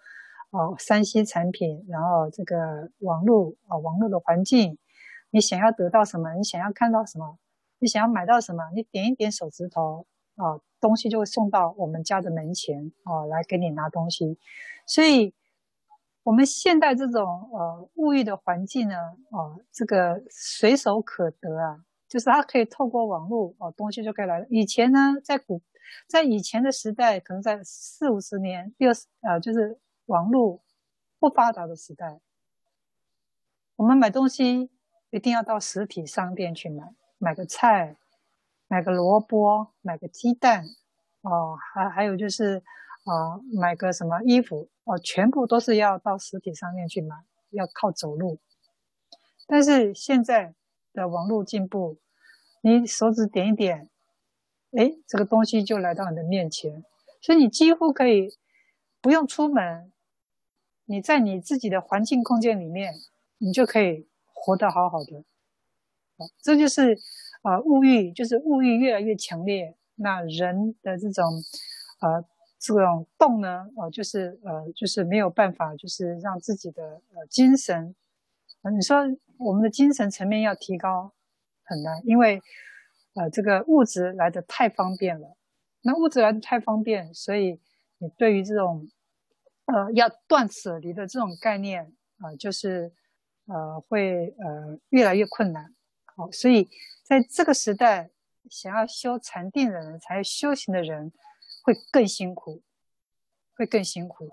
[0.51, 4.77] 哦，3C 产品，然后这个网络、哦，网络的环境，
[5.31, 7.39] 你想要得到什么，你想要看到什么，
[7.79, 14.37] 你想要买到什么，你点一点手指头、哦，东西就会送到我们家的门前、哦，来给你拿东西。
[14.85, 15.33] 所以，
[16.23, 18.95] 我们现在这种呃物欲的环境呢，
[19.31, 24.47] 哦，这个随手可得啊，就是它可以透过网络哦，东西就可以来了。
[24.49, 25.61] 以前呢，在古
[26.07, 30.61] 在以前的时代，可能在四五十年、六十呃，就是网络
[31.19, 32.19] 不发达的时代，
[33.75, 34.69] 我们买东西
[35.09, 37.95] 一定要到实体商店去买，买个菜，
[38.67, 40.65] 买个萝卜，买个鸡蛋，
[41.21, 42.63] 哦，还还有就是
[43.03, 47.15] 啊、呃，买个什么衣服哦，全部都是要到实体商店去买，
[47.51, 48.39] 要靠走路。
[49.47, 50.53] 但是现在
[50.97, 51.97] 的网络进步，
[52.61, 53.87] 你手指点一点。
[54.71, 56.83] 哎，这个东西就来到你的面前，
[57.21, 58.35] 所以你几乎可以
[58.99, 59.91] 不用出门，
[60.85, 62.93] 你在你自己的环境空间里面，
[63.37, 65.23] 你就可以活得好好的。
[66.41, 66.97] 这就是
[67.43, 71.23] 啊，物欲就是物欲越来越强烈，那人的这种
[72.01, 72.25] 呃
[72.59, 77.95] 这种动呢，呃就是呃就是没有办法，就是让自己的呃精神，
[78.75, 79.07] 你说
[79.39, 81.13] 我们的精神层面要提高
[81.63, 82.41] 很难，因为。
[83.19, 85.35] 呃，这个物质来的太方便了，
[85.81, 87.59] 那物质来的太方便，所以
[87.97, 88.87] 你对于这种
[89.65, 92.93] 呃要断舍离的这种概念啊、呃，就是
[93.47, 95.73] 呃会呃越来越困难。
[96.05, 96.69] 好，所以
[97.01, 98.11] 在这个时代，
[98.51, 101.11] 想要修禅定的人，才修行的人
[101.63, 102.61] 会更辛苦，
[103.55, 104.29] 会更辛苦，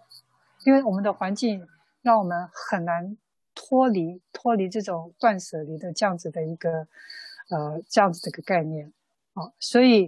[0.66, 1.66] 因为我们的环境
[2.02, 3.16] 让我们很难
[3.54, 6.86] 脱离脱离这种断舍离的这样子的一个。
[7.50, 8.90] 呃，这样子的一个概念，
[9.34, 10.06] 啊，所以，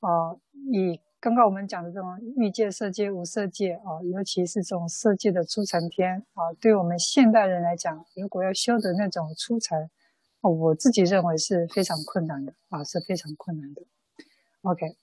[0.00, 0.36] 啊，
[0.70, 9.90] 以刚刚我们讲的这种欲界、色界、无色界，啊，尤其是这种色界的初禅天，啊，对我们现代人来讲，如果要修的那种初禅，
[10.42, 13.82] 哦，我自己认为是非常困难的，啊，是非常困难的。
[14.60, 14.94] OK，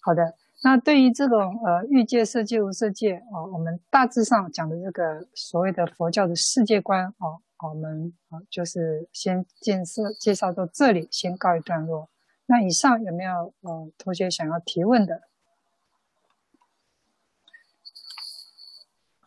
[0.00, 7.42] 好的，那对于这种呃欲界、色界、无色界，啊，我们大致上讲的这个所谓的佛教的世界观，啊。
[7.64, 12.08] 我们啊，就是先介绍介绍到这里，先告一段落。
[12.46, 15.22] 那以上有没有呃同学想要提问的？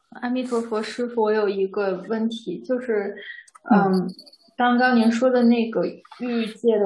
[0.10, 3.16] 阿弥陀佛，师傅，我有一个问题，就是
[3.72, 4.14] 嗯，
[4.58, 5.86] 刚刚您说的那个
[6.20, 6.86] 欲界的，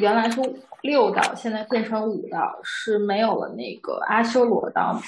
[0.00, 0.40] 原来是
[0.86, 5.02] 六道，现在变成五道，是没有了那个阿修罗道吗？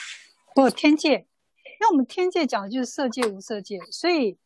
[0.54, 4.36] 不，天界，因为我们天界讲的就是色界、无色界，所以。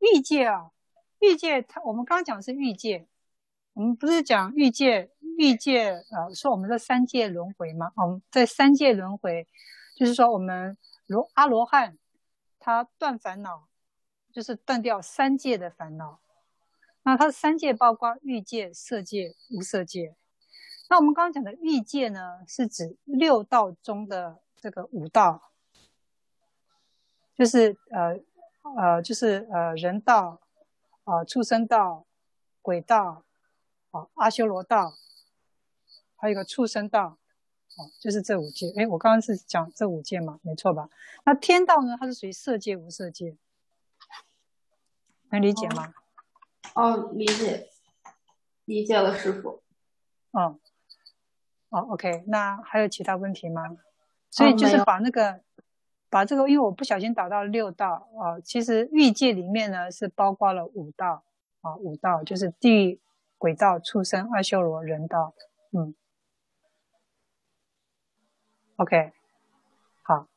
[0.00, 0.70] 欲界啊，
[1.18, 3.08] 欲界，它我们刚讲的是欲界，
[3.74, 7.90] 我们不是讲欲界，欲界呃，说我们的三界轮回吗？
[7.96, 9.48] 我们在三界轮回，
[9.96, 11.98] 就是说我们罗阿罗汉，
[12.60, 13.66] 他断烦恼，
[14.32, 16.20] 就是断掉三界的烦恼。
[17.02, 20.14] 那他三界包括欲界、色界、无色界。
[20.88, 25.50] 那我们刚刚讲的欲界呢，是指六道中的这个五道，
[27.34, 28.20] 就是呃。
[28.76, 30.42] 呃，就是呃，人道，
[31.04, 32.04] 啊、呃，畜生道，
[32.60, 33.24] 鬼道，
[33.92, 34.92] 啊、呃，阿修罗道，
[36.16, 37.16] 还有一个畜生道，
[37.78, 38.68] 哦、呃，就是这五界。
[38.76, 40.90] 诶，我刚刚是讲这五界嘛，没错吧？
[41.24, 41.96] 那天道呢？
[41.98, 43.38] 它是属于色界、无色界，
[45.30, 45.94] 能理解吗？
[46.74, 47.70] 哦，哦，理解，
[48.66, 49.62] 理解了，师父。
[50.32, 50.58] 哦，
[51.70, 53.78] 哦，OK，那还有其他问题吗？
[54.30, 55.32] 所以就是把那个。
[55.32, 55.40] 哦
[56.10, 61.22] 把这个，因为我不小心打到六道啊，其实欲界里面呢是包括了五道
[61.60, 63.00] 啊，五道就是地狱、
[63.36, 65.34] 鬼道、畜生、阿修罗、人道，
[65.72, 65.94] 嗯
[68.76, 69.12] ，OK，
[70.00, 70.28] 好，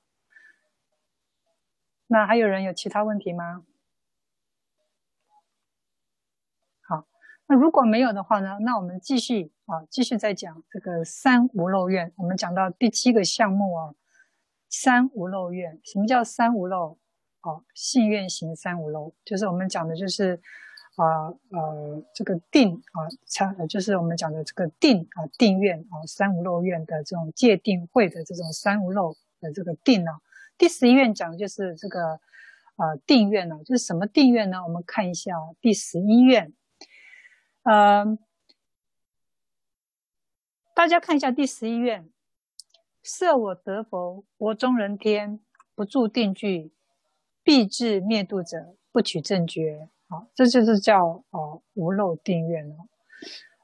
[2.07, 3.63] 那还有人有其他问题吗？
[6.81, 7.05] 好，
[7.51, 13.93] 那如果没有的话呢，那我们继续啊，继续再讲这个三无漏愿，我们讲到第七个项目啊。
[14.69, 16.97] 三无漏愿，什么叫三无漏？
[17.41, 20.39] 哦，信愿行三无漏，就是我们讲的，就是
[20.95, 30.11] 啊呃，这个定啊，参就是我们讲的这个定啊定愿啊，三无漏愿的这种戒定慧的这种三无漏的这个定呢。
[30.57, 32.13] 第十一愿讲的就是这个
[32.77, 34.63] 啊定愿呢，就是什么定愿呢？
[34.63, 36.53] 我们看一下第十一愿，
[37.63, 38.17] 呃。
[40.73, 42.09] 大家看一下第十一愿：
[43.03, 45.39] 设我得佛，我中人天
[45.75, 46.71] 不住定具，
[47.43, 49.89] 必至灭度者，不取正觉。
[50.07, 52.87] 好，这就是叫哦无漏定愿哦。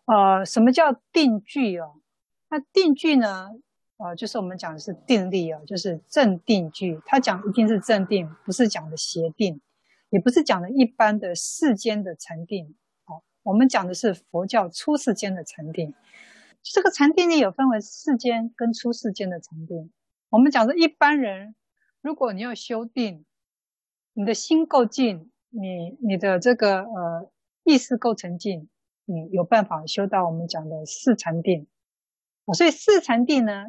[0.05, 2.01] 呃，什么叫定具哦？
[2.49, 3.51] 那定具呢？
[3.95, 7.01] 呃，就是我们讲的是定力哦，就是正定具。
[7.05, 9.59] 他讲一定是正定，不是讲的邪定，
[10.09, 12.75] 也不是讲的一般的世间的禅定。
[13.47, 15.93] 我们讲的是佛教出世间的禅定。
[16.61, 19.89] 这个禅定力有分为世间跟出世间的禅定。
[20.29, 21.55] 我们讲的一般人，
[22.01, 23.23] 如果你要修定，
[24.11, 25.31] 你的心够静。
[25.49, 27.31] 你你的这个呃
[27.63, 28.67] 意识够成静，
[29.05, 31.67] 你有办法修到我们讲的四禅定。
[32.53, 33.67] 所以四禅定呢，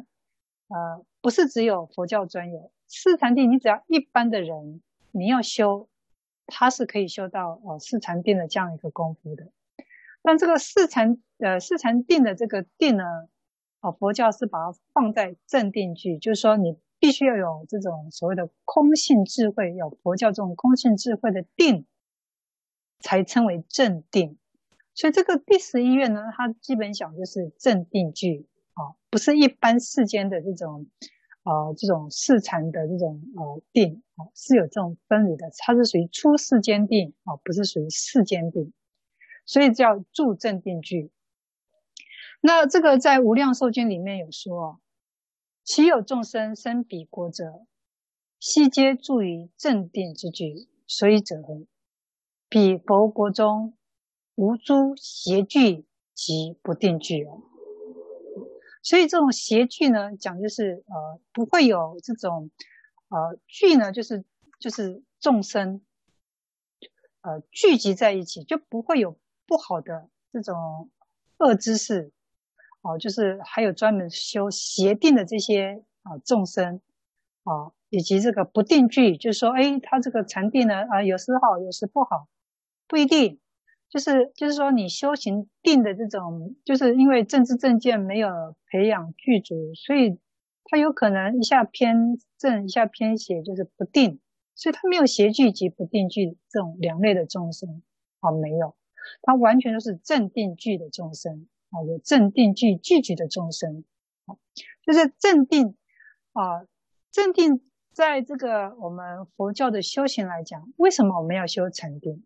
[0.67, 2.69] 呃，不是只有佛教专有。
[2.85, 5.87] 四禅定，你只要一般的人，你要修，
[6.47, 9.47] 他是可以修到呃四禅定的这样一个功夫的。
[10.21, 13.03] 但这个四禅呃四禅定的这个定呢，
[13.81, 16.77] 哦，佛教是把它放在正定句，就是说你。
[17.01, 21.85] 必须要有这种所谓的空性智慧，有佛教这种空性智慧的定，
[22.99, 24.37] 才称为正定。
[24.93, 30.87] 所以这个第十一愿呢，它基本讲就是正定句啊，不是一般世间的这种
[31.43, 38.73] 呃这种世禅的这种呃定啊，是有这种分离的，它是属于出世间定啊，不是属于世间定，
[39.49, 41.09] 所以叫助正定句。
[42.39, 44.79] 那这个在无量寿经里面有说。
[45.63, 47.65] 其有众生生彼国者，
[48.39, 51.65] 悉皆住于正定之具，所以者何？
[52.47, 53.75] 彼佛国中
[54.35, 57.41] 无诸邪具及不定具哦。
[58.83, 62.51] 所以这种邪具呢，讲就是呃不会有这种
[63.07, 64.23] 呃具呢，就是
[64.59, 65.81] 就是众生
[67.21, 69.19] 呃聚集在一起，就不会有
[69.49, 70.89] 不好的这种
[71.39, 72.11] 恶知识。
[72.81, 76.79] 哦，就是还有专门修邪定的这些啊众生
[77.43, 82.29] 啊，以及这个不定具，就是说，哎，他这个禅定呢啊，有时好，有时不好，
[82.87, 83.39] 不一定。
[83.89, 88.29] 就是就是说，你修行定的这种，就是因为正知正见没有
[88.71, 90.19] 培养具足，所以
[90.63, 94.21] 他有可能一下偏正，一下偏邪，就是不定。
[94.55, 97.81] 所以他没有邪具及不定具这种两类的众生
[98.19, 98.75] 啊，没有，
[99.21, 101.47] 它完全都是正定具的众生。
[101.71, 103.83] 啊，有正定具具具的众生，
[104.81, 105.77] 就是正定
[106.33, 106.65] 啊，
[107.11, 107.61] 正定
[107.93, 112.23] 在这个我们佛教的修行来讲，为什么我们要修禅定？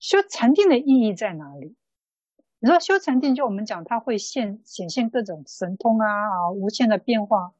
[0.00, 1.76] 修禅定的意义在哪里？
[2.58, 7.54] 你说修禅定，就我们讲，它会现显现各种神通啊啊，无限的变化。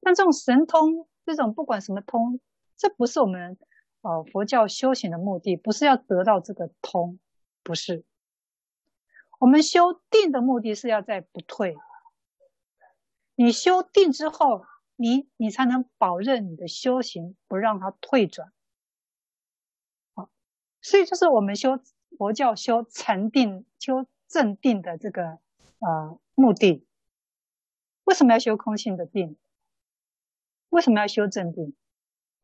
[0.00, 2.40] 但这种神通，这种不管什么通，
[2.78, 3.58] 这不是我们
[4.04, 7.18] 呃佛教修行的目的，不是要得到这个通，
[7.62, 8.04] 不是。
[9.40, 11.76] 我们修定的目的是要在不退。
[13.34, 18.52] 你修定之后，你你才能保证你的修行不让它退转。
[20.14, 20.30] 好，
[20.82, 21.80] 所以就是我们修
[22.18, 25.38] 佛教修禅定、修正定的这个
[25.78, 26.86] 呃目的。
[28.04, 29.38] 为什么要修空性的定？
[30.68, 31.74] 为什么要修正定？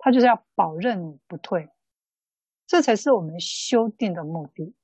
[0.02, 1.68] 他就是要保证你不退，
[2.66, 4.74] 这才是我们修定的目的。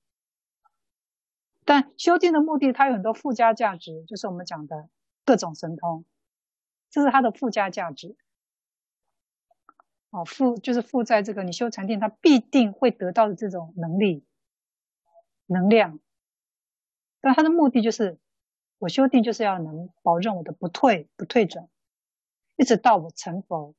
[1.65, 4.89] 但修定的目的，它有很多附加价值，就是我们讲的
[5.25, 6.05] 各种神通，
[6.91, 8.15] 这是它的附加价值。
[10.11, 14.23] 哦，附就是附在这个你修禅定，它必定会得到的这种能力、
[15.47, 15.99] 能量。
[17.21, 18.19] 但它的目的就是，
[18.79, 21.69] 我修定就是要能保证我的不退、不退转，
[22.57, 23.75] 一直到我成佛。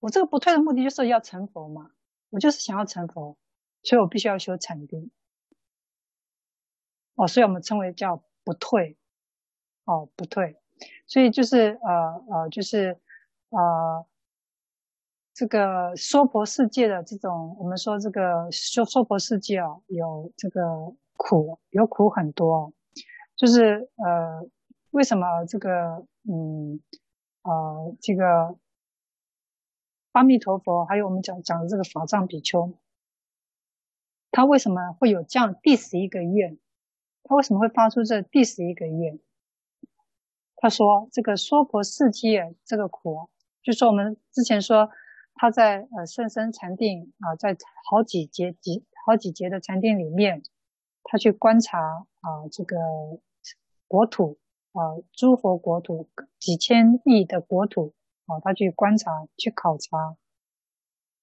[0.00, 1.90] 我这个不退的目的就是要成佛嘛，
[2.30, 3.36] 我就是想要成佛，
[3.82, 5.10] 所以我必须要修禅定。
[7.16, 8.96] 哦，所以我们称为叫不退，
[9.84, 10.56] 哦，不退，
[11.06, 13.00] 所以就是呃呃，就是
[13.48, 14.06] 呃，
[15.34, 22.72] 这个娑婆世界的这种，我们说这个娑娑婆世界啊，有这个苦，有苦很多，
[23.34, 24.48] 就是呃，
[24.90, 26.80] 为什么这个嗯
[27.42, 28.56] 呃这个
[30.12, 32.72] 阿弥陀佛，还有我们讲讲的这个法藏比丘，
[34.30, 36.58] 他为什么会有这样第十一个愿？
[37.24, 39.18] 他为什么会发出这第十一个愿？
[40.56, 43.28] 他说：“这个娑婆世界这个苦，
[43.62, 44.90] 就说我们之前说
[45.34, 47.56] 他在呃甚深禅定啊，在
[47.88, 50.42] 好几节几好几节的禅定里面，
[51.04, 52.76] 他去观察啊这个
[53.86, 54.38] 国土
[54.72, 56.08] 啊诸佛国土
[56.40, 57.94] 几千亿的国土
[58.28, 60.16] 啊，他去观察去考察，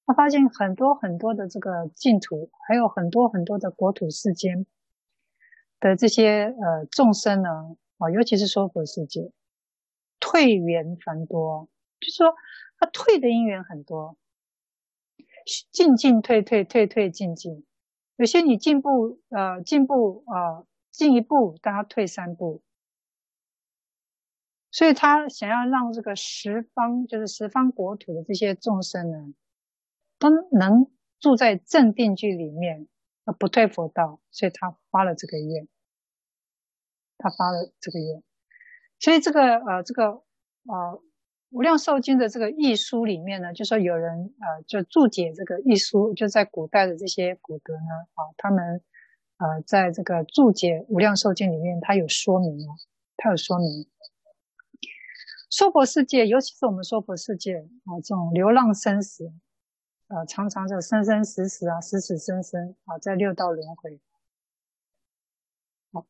[0.06, 4.66] 他发现很多很多的这个净土，还有很多很多的国土世间。”
[5.78, 7.50] 的这些呃众生呢，
[7.98, 9.32] 啊，尤其是娑婆世界，
[10.20, 11.68] 退缘繁多，
[12.00, 12.34] 就是说
[12.80, 14.18] 他退的因缘很多，
[15.72, 17.66] 进进退退，退退进进，
[18.16, 22.64] 有些你进步呃进步呃进一步，但他退三步，
[24.76, 29.34] 所以他想要让这个十方就是十方国土的这些众生呢，
[30.20, 32.90] 都能住在正定居里面。
[33.24, 35.68] 啊，不退佛道，所以他发了这个愿，
[37.18, 38.22] 他发了这个愿，
[39.00, 40.22] 所以这个呃，这个
[40.68, 41.02] 呃，
[41.50, 48.84] 无量寿经的这个译书里面呢，就说有人呃，就注解这个译书，就在古代的这些古德呢，啊，他们
[49.38, 52.76] 呃，在这个注解无量寿经里面，他有说明哦，
[53.18, 53.88] 他有说明，
[55.50, 59.32] 娑婆世界，尤其是我们娑婆世界啊，这种流浪生死。
[60.08, 64.00] 呃，常常就生生死死啊，死死生生啊，在六道轮回。
[65.92, 66.06] 好，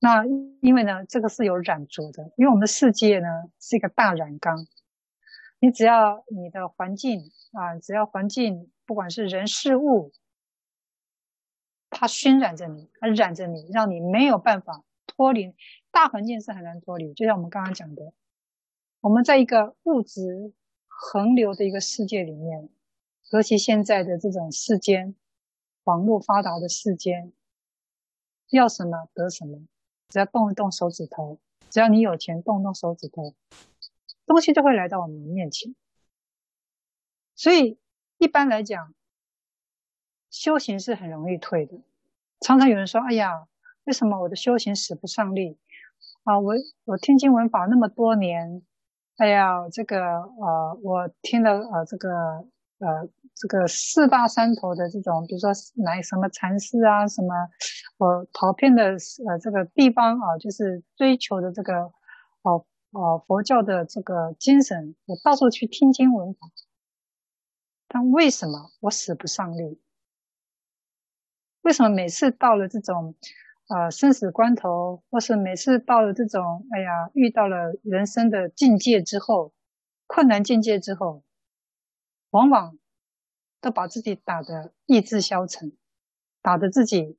[0.00, 0.24] 那
[0.60, 3.28] 因为呢，这个是有染着的，因为我们的世界呢
[3.60, 4.66] 是一个大染缸，
[5.60, 10.10] 你只要你的环境啊，只要环境不管是人事物，
[11.88, 15.54] 它熏染着你，它染着你，让你没有办法脱离。
[15.92, 18.12] 大环境是很难脱离，就像我们刚刚讲的，
[19.06, 20.52] 我们在一个物质
[20.88, 22.68] 横流的一个世界里面。
[23.30, 25.14] 尤其现在的这种世间，
[25.84, 27.32] 网络发达的世间，
[28.50, 29.64] 要什么得什么，
[30.08, 31.38] 只要动一动手指头，
[31.70, 33.32] 只要你有钱动动手指头，
[34.26, 35.76] 东西就会来到我们面前。
[37.36, 37.78] 所以
[38.18, 38.92] 一般来讲，
[40.30, 41.80] 修行是很容易退的。
[42.40, 43.46] 常常有人说：“哎呀，
[43.84, 45.58] 为什么我的修行使不上力
[46.24, 46.40] 啊？
[46.40, 46.54] 我
[46.84, 48.62] 我听经闻法那么多年，
[49.16, 52.10] 哎呀，这个呃，我听了呃这个。”
[52.78, 55.48] 呃，这个四大山头的这种，比如说
[55.82, 57.28] 来什么禅师啊，什么
[57.96, 58.84] 我逃遍的
[59.26, 61.90] 呃这个地方啊，就是追求的这个
[62.42, 66.50] 哦哦佛教的这个精神，我到处去听经闻法，
[67.88, 69.80] 但为什么我使不上力？
[71.62, 73.14] 为什么每次到了这种
[73.68, 79.52] 呃生死关头，或是每次到了这种哎呀遇到了人生的境界之后，
[80.06, 81.22] 困难境界之后？
[82.30, 82.76] 往往
[83.60, 85.76] 都把自己打得意志消沉，
[86.42, 87.16] 打得自己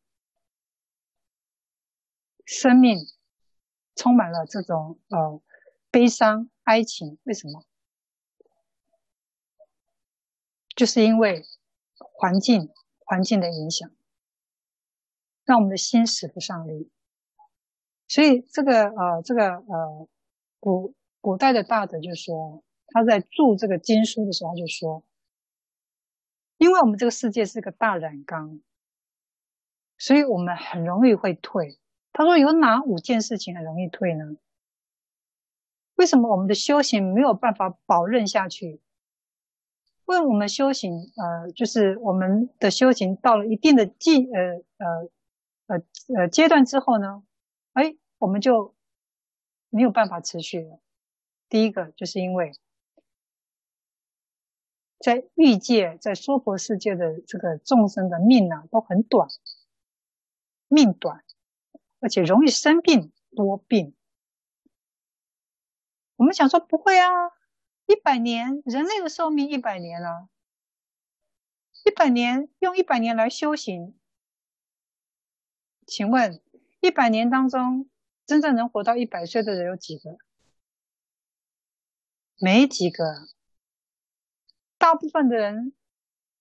[2.45, 2.99] 生命
[3.95, 5.41] 充满了这种呃
[5.89, 7.17] 悲伤哀情。
[7.23, 7.63] 为什么？
[10.75, 11.43] 就是因为
[11.97, 12.69] 环境
[12.99, 13.89] 环境的影响，
[15.47, 16.91] 让我们的心使不上力。
[18.07, 20.07] 所以这个呃这个呃
[20.59, 22.63] 古古代的大德就说。
[22.89, 25.03] 他在著这个经书的时候就说
[26.57, 28.61] ：“因为我们这个世界是个大染缸，
[29.97, 31.77] 所以我们很容易会退。”
[32.13, 34.37] 他说：“有哪五件事情很容易退呢？
[35.95, 38.79] 为什么我们的修行没有办法保任下去？
[40.05, 45.09] 为我们修行，呃，就是我们的修行到了一定的阶，呃呃
[45.67, 45.77] 呃
[46.17, 47.23] 呃阶段之后呢，
[47.73, 48.75] 哎，我们就
[49.69, 50.81] 没有办法持续了。
[51.47, 52.51] 第一个就是因为。”
[54.99, 59.29] 在欲界，在娑婆世界的这个众生的命啊，都很短，
[60.67, 61.23] 命短，
[61.99, 63.95] 而且容易生病多病。
[66.15, 67.11] 我们想说不会啊，
[67.85, 70.29] 一百年，人类的寿命一百年啊，
[71.85, 73.95] 一百年用一百年来修行，
[75.87, 76.41] 请问
[76.81, 77.89] 一百年当中，
[78.25, 80.17] 真正能活到一百岁的人有几个？
[82.39, 83.29] 没几个。
[84.77, 85.73] 大部分的人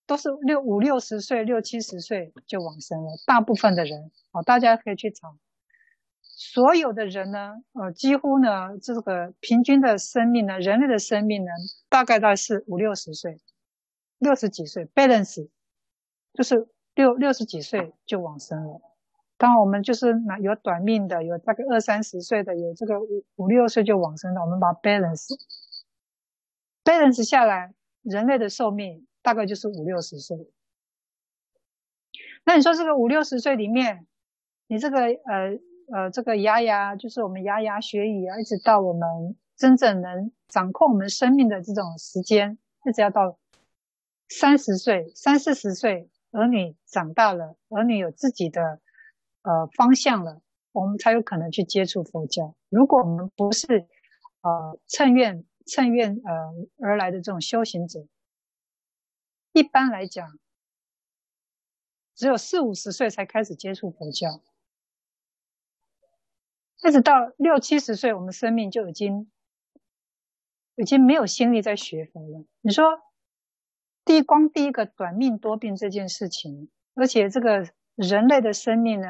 [0.05, 3.13] 都是六五六十岁、六七十岁就往生了。
[3.25, 5.35] 大部分的人，哦，大家可以去查，
[6.21, 11.51] 所有的人呢，呃，几乎呢，这个平均的生命呢，人类的生命呢，
[11.89, 13.39] 大概大概是五六十岁，
[14.19, 15.49] 六十几岁，balance，
[16.33, 18.81] 就是六六十几岁就往生了。
[19.37, 24.41] 当，我们就是那有短命的，有大概二三十岁的，有这个五五六岁就往生的。
[24.41, 25.27] 我们把 balance
[26.83, 27.73] balance 下来。
[28.03, 30.49] 人类的寿命大概就是五六十岁。
[32.45, 34.07] 那你说这个五六十岁里面，
[34.67, 35.59] 你这个呃
[35.91, 43.37] 呃这个牙牙就是我们牙牙学语啊，一直到我们真正能掌控我们生命的这种时间，一直要到
[44.29, 48.79] 三十岁、三四十岁，儿女长大了，儿女有自己的
[49.47, 50.41] 呃方向了，
[50.73, 52.55] 我们才有可能去接触佛教。
[52.69, 53.87] 如果我们不是
[54.41, 55.45] 呃趁愿。
[55.69, 56.31] 趁愿呃
[56.81, 58.07] 而来的这种修行者，
[59.51, 60.39] 一般来讲，
[62.15, 64.41] 只有四五十岁才开始接触佛教。
[66.85, 69.29] 一直到六七十岁，我们生命就已经
[70.77, 72.45] 已经没有心力在学佛了。
[72.61, 73.01] 你说，
[74.05, 79.07] 第光第一个短命多病这件事情，而且这个人类的生命呢，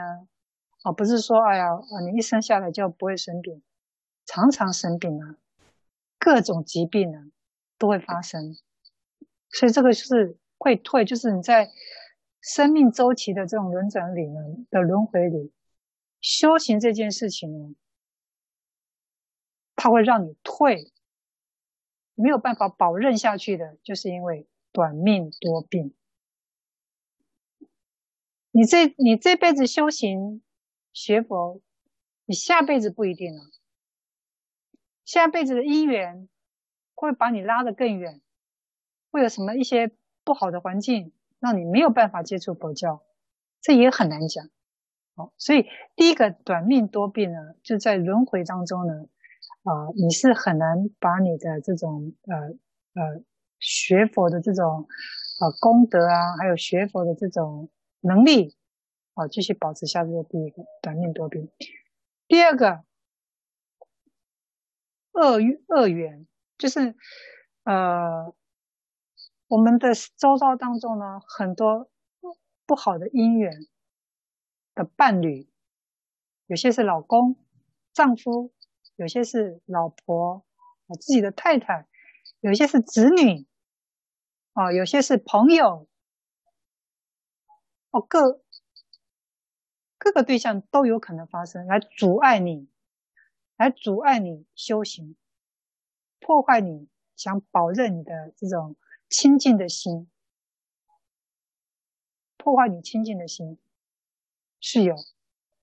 [0.82, 1.66] 啊，不是说哎呀，
[2.10, 3.62] 你一生下来就不会生病，
[4.26, 5.36] 常常生病啊，
[6.18, 7.28] 各种疾病啊
[7.78, 8.56] 都会发生，
[9.52, 11.70] 所以这个就是会退，就是你在
[12.40, 15.52] 生命周期的这种轮转里呢的轮回里。
[16.22, 17.76] 修行这件事情呢，
[19.76, 20.92] 它会让你退，
[22.16, 25.94] 没有办法保任下去的，就是因为短命多病。
[28.58, 30.42] 你这你这辈子修行
[30.92, 31.62] 学佛，
[32.26, 33.40] 你下辈子不一定了。
[35.06, 36.28] 下辈子的因缘
[36.96, 38.20] 会把你拉得更远，
[39.12, 39.92] 会有什么一些
[40.24, 43.04] 不好的环境，让你没有办法接触佛教，
[43.62, 44.50] 这也很难讲。
[45.16, 49.06] 好，所以第一个短命多病呢，就在轮回当中呢，
[49.66, 52.36] 啊、你是很难把你的这种呃
[53.00, 53.24] 呃
[53.60, 54.88] 学佛的这种
[55.42, 57.70] 呃功德啊，还有学佛的这种
[58.02, 58.56] 能力
[59.14, 60.24] 啊，继续保持下去的。
[60.24, 61.52] 第一个短命多病，
[62.28, 62.84] 第二个
[65.12, 66.28] 恶恶缘，
[66.58, 66.96] 就是
[67.64, 68.34] 呃
[69.48, 71.90] 我们的周遭当中呢，很多
[72.66, 73.68] 不好的姻缘。
[74.76, 75.50] 的伴侣，
[76.46, 77.36] 有些是老公、
[77.94, 78.54] 丈夫，
[78.96, 80.46] 有些是老婆，
[80.86, 81.88] 啊，自己的太太，
[82.42, 83.48] 有些是子女，
[84.54, 85.88] 啊，有些是朋友，
[87.98, 88.44] 哦，各
[89.98, 92.70] 各个对象都有可能发生，来阻碍你，
[93.56, 95.16] 来阻碍你修行，
[96.20, 98.76] 破坏你想保任你的这种
[99.10, 100.08] 清净的心，
[102.38, 103.58] 破坏你清净的心。
[104.60, 104.96] 是有，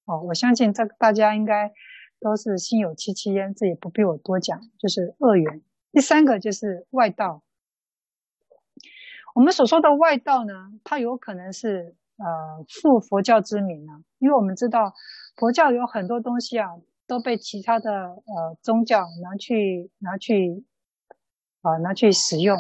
[0.05, 1.73] 哦，我相信这大家应该
[2.19, 5.63] 都是心有戚戚焉，这也不必我多讲，就是恶缘。
[5.93, 7.45] 第三个就是外道，
[9.35, 14.93] 我们所说的外道呢，它有可能是呃负佛教之名啊，因为我们知道
[15.37, 16.69] 佛教有很多东西啊
[17.07, 20.65] 都被其他的呃宗教拿去拿去
[21.63, 22.59] 啊、拿去使用。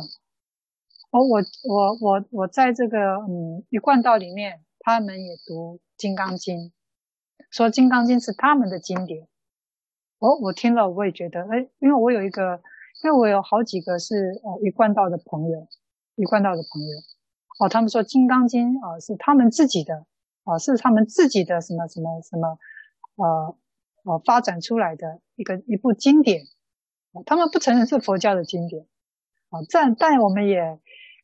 [1.10, 5.80] 哦，我我我我在这个嗯一贯道里面，他们也读。
[5.96, 6.58] 《金刚经》
[7.50, 9.28] 说，《金刚经》是他们的经典。
[10.18, 12.60] 哦，我听了，我也觉得，哎，因为我有一个，
[13.04, 15.68] 因为我有好几个是哦一贯道的朋友，
[16.16, 16.98] 一贯道的朋友，
[17.58, 20.04] 哦，他们说《金刚经》啊是他们自己的，
[20.42, 22.58] 啊是他们自己的什么什么什么，
[23.16, 23.56] 呃
[24.02, 26.44] 呃发展出来的一个一部经典，
[27.26, 28.86] 他们不承认是佛教的经典，
[29.50, 30.80] 啊，但但我们也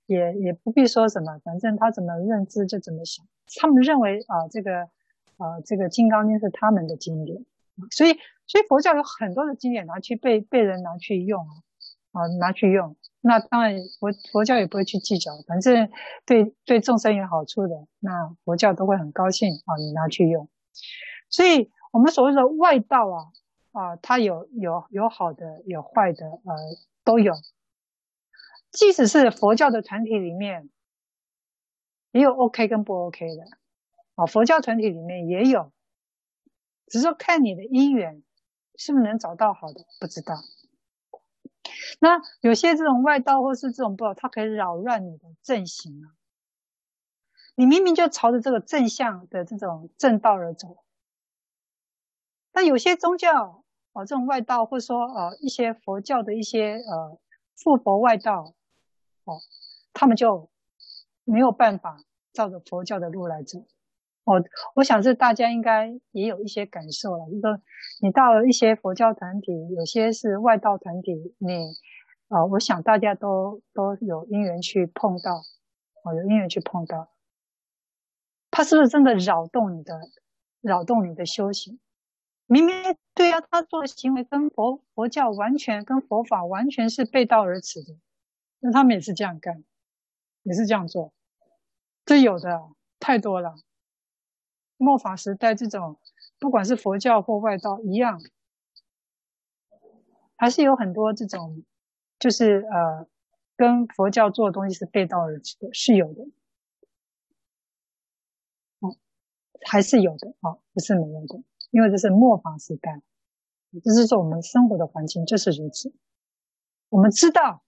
[0.06, 3.26] 也也不必说什么，反正他怎么认知就怎么想。
[3.60, 4.82] 他们认为啊，这个
[5.36, 7.44] 啊，这个《金刚经》是他们的经典，
[7.90, 8.16] 所以，
[8.46, 11.44] 所以佛教有很多的经典拿去被被人拿去用
[12.12, 12.94] 啊，拿去用。
[13.20, 15.90] 那当然，佛佛教也不会去计较，反正
[16.24, 20.48] 对对众生有好处的，那佛教都会很高兴啊，你拿去用。
[21.28, 23.32] 所以，我们所谓的外道啊
[23.72, 26.54] 啊，它有有有好的，有坏的，呃，
[27.04, 27.34] 都有。
[28.70, 30.70] 即使是佛教的团体里面。
[32.12, 33.44] 也有 OK 跟不 OK 的，
[34.16, 35.70] 啊，佛教团体里面也有，
[36.88, 38.24] 只是说看你的因缘
[38.74, 40.34] 是不是能找到好的，不知道。
[41.98, 46.14] 那有些这种外道或是这种不好，它可以扰乱你的阵型啊。
[47.54, 50.84] 你明明就朝着这个正向的这种正道而走，
[52.52, 57.18] 但有些宗教啊，这种外道或者说呃一些佛教的一些呃
[57.56, 58.54] 附佛外道，
[59.24, 59.40] 哦，
[59.92, 60.48] 他们就。
[61.24, 63.64] 没有办法照着佛教的路来走，
[64.30, 64.44] 我
[64.76, 67.26] 我想是大家应该也有一些感受了。
[67.26, 67.60] 就是说
[68.00, 71.64] 你到了一些佛教团体，有些是外道团体，你
[72.28, 75.42] 啊、呃，我想大家都都有因缘去碰到，
[76.04, 77.10] 哦，有因缘去碰到，
[78.52, 79.98] 他是不是真的扰动你的，
[80.60, 81.80] 扰动你的修行？
[82.46, 82.74] 明明
[83.14, 87.96] 对啊，他做的行为跟佛佛教完全跟佛法完全是背道而驰的，
[88.60, 89.64] 那他们也是这样干，
[90.44, 91.12] 也是这样做。
[92.04, 92.60] 这有的
[92.98, 93.54] 太多了，
[94.80, 95.98] 末法时代这种，
[96.38, 98.18] 不管是佛教或外道一样，
[100.36, 101.62] 还是有很多这种，
[102.18, 103.06] 就是呃，
[103.56, 106.22] 跟佛教做的东西是背道而驰的，是有的，
[108.78, 108.96] 哦，
[109.66, 113.02] 还是有的啊，不是没有的，因为这是末法时代，
[113.84, 115.92] 就是说我们生活的环境就是如此，
[116.88, 117.62] 我们知道，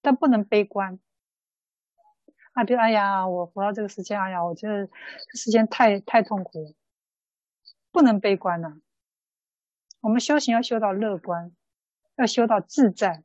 [0.00, 0.98] 但不能悲观。
[2.58, 6.74] 啊，比如哎呀，我活到这个时间，哎呀，我觉得这时间太太痛苦了，
[7.92, 8.80] 不能悲观了、
[10.00, 11.54] 我们修行要修到乐观，
[12.16, 13.22] 要修到自在。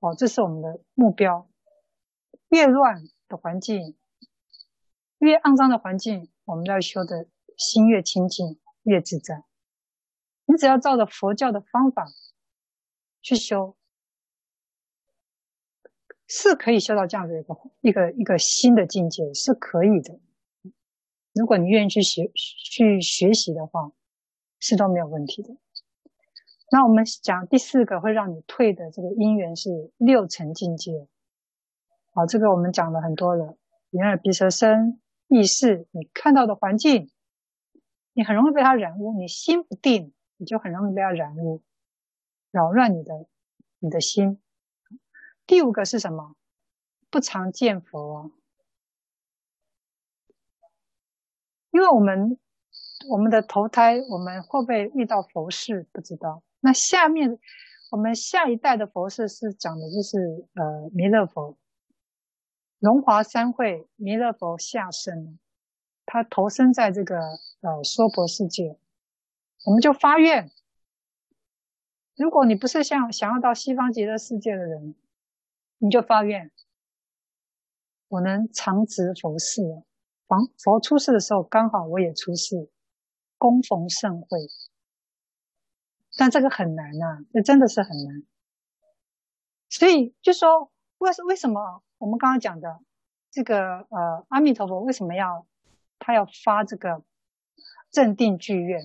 [0.00, 1.48] 哦，这是我们的目标。
[2.48, 3.96] 越乱的环境，
[5.18, 9.44] 越肮脏的环境，我们要修的心越清净，越自在。
[10.46, 12.08] 你只要照着佛教的方法
[13.22, 13.76] 去修，
[16.26, 20.18] 是可以修到这样的一个一个一个新的境界，是可以的。
[21.34, 23.92] 如果你愿意去学去学习的话，
[24.60, 25.56] 是都没有问题的。
[26.70, 31.06] 那我们讲第四个会让你退的这个因缘是六层境界。
[32.14, 33.56] 好，这个我们讲了很多了。
[33.90, 37.10] 眼耳鼻舌身意识，你看到的环境，
[38.12, 39.12] 你很容易被它染污。
[39.18, 41.62] 你心不定，你就很容易被它染污，
[42.50, 43.26] 扰乱你的
[43.80, 44.40] 你的心。
[45.46, 46.34] 第五个是什么？
[47.10, 48.32] 不常见佛，
[51.70, 52.38] 因为我们
[53.08, 55.86] 我们的投胎，我们会不会遇到佛事？
[55.92, 56.42] 不知道。
[56.60, 57.38] 那下面
[57.90, 61.56] 我们下一代的佛事是讲的就是呃弥勒佛。
[62.80, 65.38] 龙华三会弥勒佛下生，
[66.04, 67.18] 他投生在这个
[67.60, 68.76] 呃娑婆世界，
[69.66, 70.50] 我们就发愿：
[72.16, 74.94] 如果你不是像想要到西方极乐世界的人，
[75.84, 76.50] 你就发愿，
[78.08, 79.60] 我能常值佛世。
[80.26, 82.70] 佛佛出世的时候，刚好我也出世，
[83.36, 84.48] 恭逢盛会。
[86.16, 88.22] 但这个很难啊，这真的是很难。
[89.68, 91.82] 所以就说为什为什么？
[91.98, 92.80] 我们刚刚讲的
[93.30, 95.46] 这个呃，阿弥陀佛为什么要
[95.98, 97.02] 他要发这个
[97.90, 98.80] 正定具愿？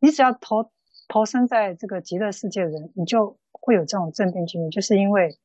[0.00, 0.72] 你只要投
[1.08, 5.38] 投身在这个极乐世界的人，你就会有这种正定具愿，就是因为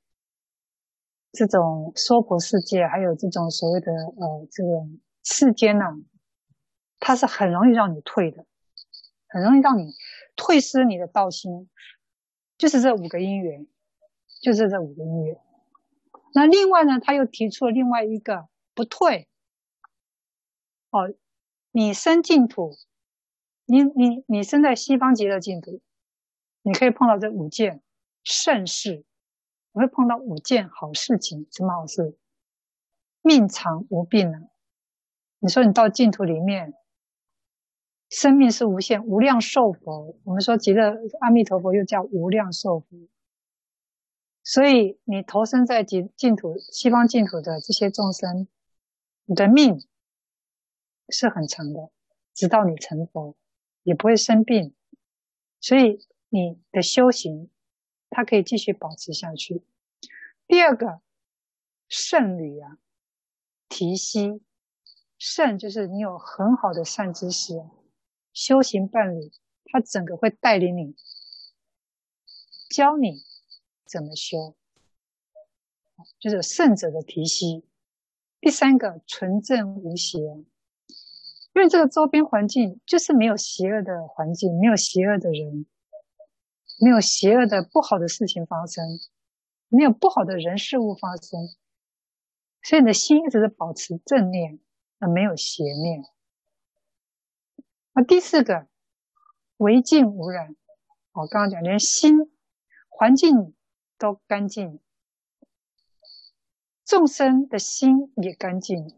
[1.46, 4.70] 这种娑婆世界，还有这种所谓的呃这个
[5.24, 5.86] 世间呢、
[7.00, 8.46] 它是很容易让你退的，
[9.28, 9.94] 很容易让你
[10.36, 11.70] 退失你的道心，
[12.58, 13.68] 就是这五个因缘，
[14.42, 15.38] 就是这五个因缘。
[16.34, 19.28] 那另外呢，他又提出了另外一个不退。
[20.90, 21.14] 哦，
[21.72, 22.72] 你生净土，
[23.66, 25.82] 你你你生在西方极乐净土，
[26.64, 27.82] 你可以碰到这五件
[28.24, 29.04] 盛事，
[29.78, 31.48] 会碰到五件好事情。
[31.52, 32.18] 什么好事？
[33.22, 34.42] 命长无病啊！
[35.40, 36.74] 你说你到净土里面，
[38.10, 40.18] 生命是无限，无量寿佛。
[40.24, 42.88] 我们说极乐阿弥陀佛又叫无量寿佛。
[44.44, 48.48] 所以，你投生在净净土、西方净土的这些众生，
[49.26, 49.86] 你的命
[51.10, 51.92] 是很长的，
[52.34, 53.36] 直到你成佛，
[53.84, 54.74] 也不会生病。
[55.60, 56.00] 所以，
[56.30, 57.50] 你的修行，
[58.18, 59.62] 它可以继续保持下去。
[60.48, 61.02] 第二个，
[61.88, 62.80] 胜旅啊，
[63.70, 64.42] 提携，
[65.20, 67.64] 胜就是你有很好的善知识，
[68.34, 69.32] 修行伴侣，
[69.66, 70.96] 他整个会带领你，
[72.72, 73.22] 教你。
[73.86, 74.56] 怎么修？
[76.20, 77.64] 就是圣者的提携。
[78.42, 80.18] 第三个，纯正无邪，
[81.54, 85.68] 因为这个周边环境就是没有邪恶的环境，没有邪恶的人，
[86.78, 89.00] 没有邪恶的不好的事情发生，
[89.68, 91.50] 没有不好的人事物发生，
[92.64, 94.60] 所以你的心一直是保持正念，
[95.00, 96.04] 而没有邪念。
[97.94, 98.68] 那第四个，
[99.58, 100.56] 唯净无染。
[101.12, 102.32] 我刚刚讲，连心
[102.88, 103.54] 环境。
[104.00, 104.80] 都干净，
[106.86, 108.94] 众生的心也干净，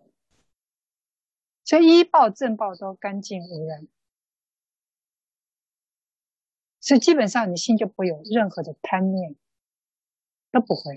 [1.64, 3.88] 所以依报正报都干净无染，
[6.80, 9.36] 所以基本上你心就不会有任何的贪念，
[10.52, 10.96] 都不会。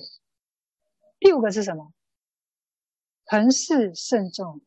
[1.19, 1.93] 第五个是什么？
[3.25, 4.61] 恒誓慎重，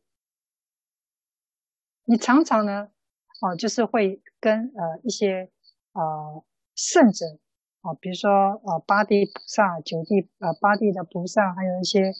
[2.04, 2.90] 你常常呢，
[3.40, 5.50] 哦，就是会跟呃一些
[5.92, 6.44] 呃
[6.74, 7.38] 圣者。
[7.82, 8.28] 啊，比如说，
[8.64, 12.10] 呃，八地菩萨、九地，呃，八地的菩萨，还有一些，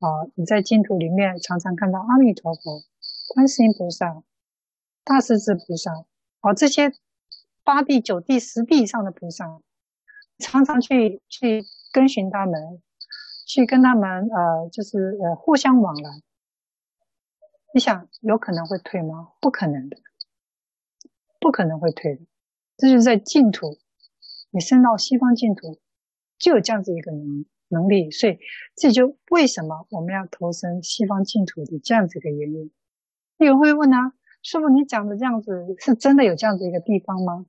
[0.00, 2.82] 啊，你在净土里面常常看到阿弥陀佛、
[3.32, 4.24] 观世音菩萨、
[5.04, 5.92] 大势至菩萨，
[6.40, 6.92] 哦，这些
[7.64, 9.60] 八地、九地、十地以上的菩萨，
[10.38, 12.82] 常常去去跟寻他们，
[13.46, 16.10] 去跟他们，呃，就是呃，互相往来。
[17.72, 19.32] 你想，有可能会退吗？
[19.40, 19.96] 不可能的，
[21.40, 22.22] 不可能会退的。
[22.76, 23.78] 这就是在净土。
[24.50, 25.80] 你升到西方净土，
[26.38, 28.38] 就有这样子一个能能力，所以
[28.76, 32.70] 这就为什么我们要投身西方净土的这样子一个原因。
[33.38, 34.12] 有人会问啊，
[34.42, 37.46] 师父，你讲的这样子是真的有这样子一个地方吗？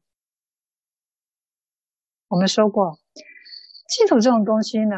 [2.27, 2.99] 我们说过，
[3.87, 4.95] 净土这种东西呢，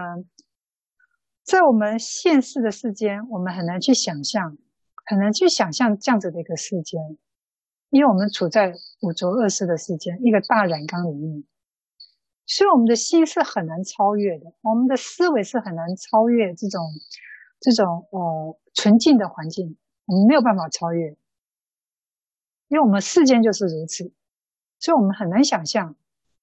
[1.44, 4.58] 在我们现世的世间，我们很难去想象，
[5.06, 7.18] 很难去想象这样子的一个世间。
[7.90, 11.46] 因为我们处在五浊恶世的世间，一个大染缸里面，
[12.46, 16.82] 所以我们的心是很难超越的，我们的思维是很难超越这种
[17.62, 21.18] 这种呃纯净的环境，我们没有办法超越，
[22.68, 24.12] 因为我们世间就是如此，
[24.80, 25.96] 所以我们很难想象，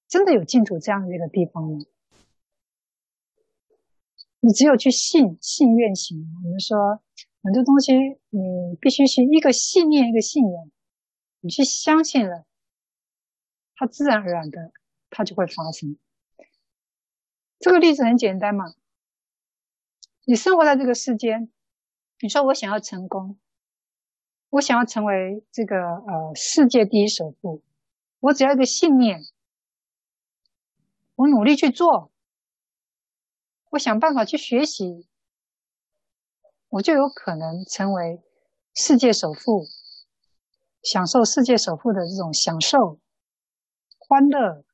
[0.08, 1.78] 真的有净土这样的一个地方吗？
[4.40, 6.30] 你只有去信，信愿行。
[6.44, 7.00] 我们说
[7.42, 7.92] 很多东西，
[8.30, 10.70] 你必须是一个信念，一个信仰。
[11.40, 12.46] 你去相信了，
[13.74, 14.72] 它自然而然的，
[15.10, 15.98] 它就会发生。
[17.58, 18.74] 这个例子很简单嘛，
[20.26, 21.50] 你生活在这个世间，
[22.20, 23.38] 你说我想要成功，
[24.50, 27.62] 我想要成为这个呃世界第一首富，
[28.20, 29.20] 我只要一个信念，
[31.14, 32.12] 我努力去做，
[33.70, 35.08] 我想办法去学习，
[36.68, 38.22] 我就有可能成为
[38.74, 39.66] 世界首富。
[40.82, 43.00] 享受世界首富的这种享受、
[43.96, 44.66] 欢乐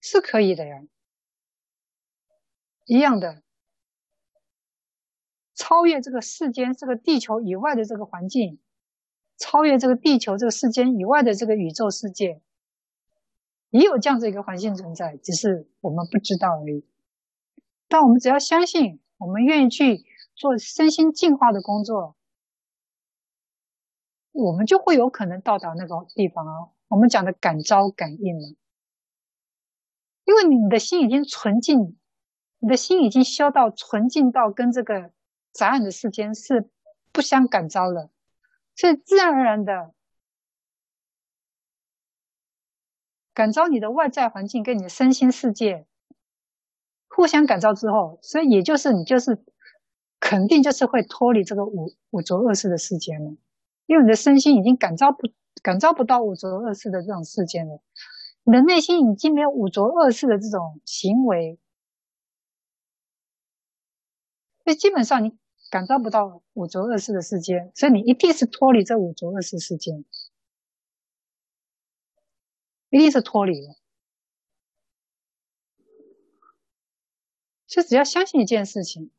[0.00, 0.82] 是可以的呀，
[2.84, 3.44] 一样的，
[5.54, 8.60] 超越这个世间、这个地球以外的这个环境，
[9.36, 12.42] 超越这个地球、这个世间以外的这个宇宙世界，
[13.70, 16.84] 也有这样子一个环境存在，只是我们不知道而已。
[17.88, 20.04] 但我们只要相信，我们愿意去
[20.34, 22.16] 做身心净化的工作。
[24.32, 26.70] 我们就会有可能到达那个地方哦。
[26.86, 28.56] 我们讲的感召感应嘛，
[30.24, 31.98] 因为你的心已经纯净，
[32.58, 35.10] 你的心已经消到纯净到跟这个
[35.52, 36.70] 杂染的世间是
[37.10, 38.10] 不相感召了，
[38.76, 39.92] 所以自然而然的
[43.38, 45.86] 感召你的外在环境跟你的身心世界
[47.06, 49.38] 互相感召之后，所以也就是你就是
[50.18, 53.36] 肯定就是会脱离这个五五浊恶世的世间了。
[53.86, 55.28] 因为你的身心已经感召不
[55.62, 57.80] 感召不到五浊恶世的这种世间了，
[58.42, 61.60] 你的内心已经没有五浊恶世的这种行为，
[64.64, 65.38] 所以基本上你
[65.70, 70.04] 感召不到五浊恶世的世间，所以你一定是脱离这五浊恶世世间，
[72.90, 73.76] 一定是脱离了。
[77.66, 79.10] 就只要相信一件事情。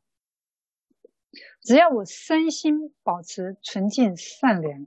[1.62, 4.86] 只要我身心保持纯净善良，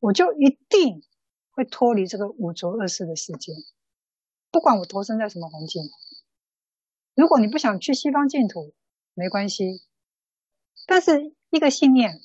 [0.00, 1.02] 我就一定
[1.50, 3.52] 会脱离这个五浊恶世的世界。
[4.50, 5.82] 不管我投生在什么环境，
[7.14, 8.74] 如果你不想去西方净土，
[9.14, 9.82] 没关系。
[10.86, 12.20] 但是一个信念，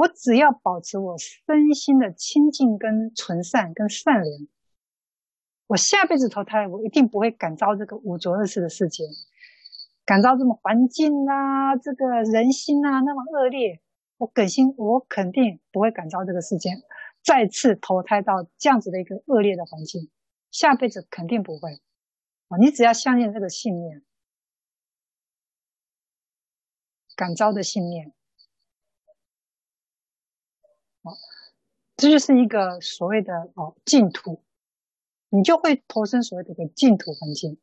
[0.00, 4.48] 我只要保持我身心的清净跟纯善跟善良，
[5.66, 9.04] 我下辈子投胎，我一定不会感召这个五浊恶世的世界。
[10.06, 13.82] 感召这么环境啊，这个人心啊那么恶劣，
[14.16, 16.82] 我肯心，我肯定不会感召这个世间
[17.22, 20.10] 再次投胎到这样子的一个恶劣的环境，
[20.50, 21.74] 下辈子肯定不会
[22.48, 22.56] 啊！
[22.56, 24.02] 你只要相信这个信念，
[27.14, 28.14] 感召的信念，
[31.02, 31.16] 哦，
[31.96, 34.42] 这就是一个所谓的哦净土，
[35.28, 37.58] 你就会投身所谓的一个净土环境。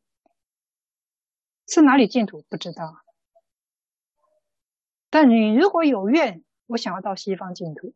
[1.66, 3.04] 是哪里净土不知道，
[5.10, 7.94] 但你如果有愿，我想要到西方净土，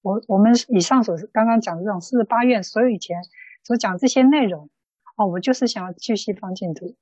[0.00, 3.22] 我我们以上所刚刚讲的这种四十八愿，所有以前
[3.62, 4.68] 所讲这些内容，
[5.16, 6.96] 哦，我就是想要去西方净土，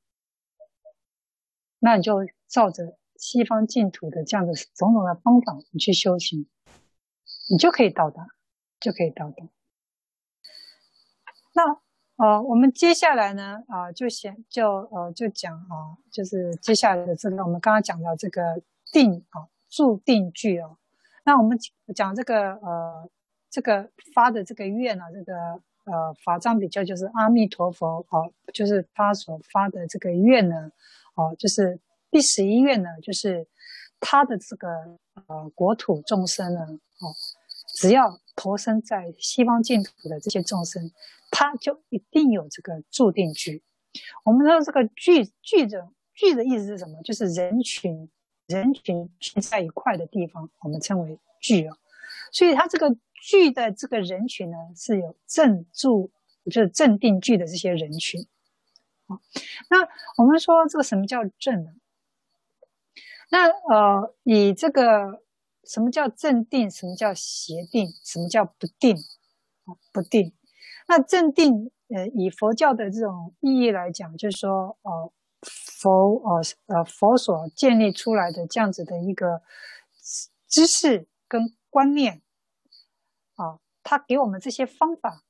[1.79, 6.47] 那你就照着西方净土的这样的种种的方法，你去修行，
[7.51, 8.27] 你就可以到达，
[8.81, 9.45] 就可以到达。
[11.55, 11.81] 那。
[12.17, 20.79] 呃，我们接下来呢，啊、就先就呃就讲啊，就是接下来的这个，我们刚刚讲到这个定啊，住定句哦。
[21.25, 21.59] 那我们
[21.93, 23.11] 讲这个呃，
[23.51, 25.35] 这个发的这个愿啊，这个
[25.87, 30.71] 呃法藏比丘就是阿弥陀佛哦，就是他所发的这个愿呢，
[31.17, 31.81] 哦，就是
[32.13, 33.45] 第十一愿呢，就是
[34.07, 34.69] 他的这个
[35.27, 37.17] 呃国土众生呢，哦，
[37.75, 40.93] 只要投生在西方净土的这些众生。
[41.37, 43.65] 他就一定有这个住定聚。
[44.23, 47.03] 我们说这个聚聚的聚的意思是什么？
[47.03, 48.09] 就是人群
[48.47, 51.77] 人群聚在一块的地方，我们称为聚啊。
[52.31, 56.13] 所以它这个聚的这个人群呢，是有正住，
[56.45, 58.25] 就是正定聚的这些人群。
[59.09, 59.21] 好，
[59.69, 59.79] 那
[60.17, 61.73] 我们说这个什么叫正呢？
[63.31, 65.23] 那呃，以这个
[65.65, 66.71] 什么叫正定？
[66.71, 67.89] 什么叫邪定？
[68.05, 68.97] 什么叫不定？
[69.65, 70.35] 啊，不定。
[70.87, 75.13] 那正定，呃，以佛教的这种意义来讲，就是说，呃，
[75.43, 79.41] 佛，呃，呃，佛所建立出来的这样子的一个
[80.47, 82.21] 知识跟观念
[83.37, 85.23] 啊，他给我们这些方法，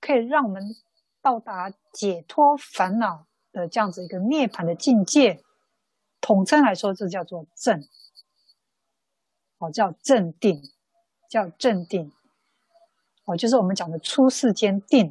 [0.00, 0.74] 可以让我们
[1.22, 5.43] 到达解脱烦恼的这样子一个涅槃的境界。
[6.24, 7.86] 统称来说，这叫做正，
[9.58, 10.62] 哦，叫正定，
[11.28, 12.10] 叫正定，
[13.26, 15.10] 哦，就是我们讲的出世间定，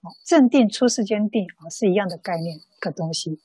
[0.00, 3.42] 哦，正定出世间定啊，是一样的概念，个东西，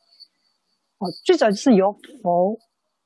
[0.99, 2.57] 哦，最早就是由佛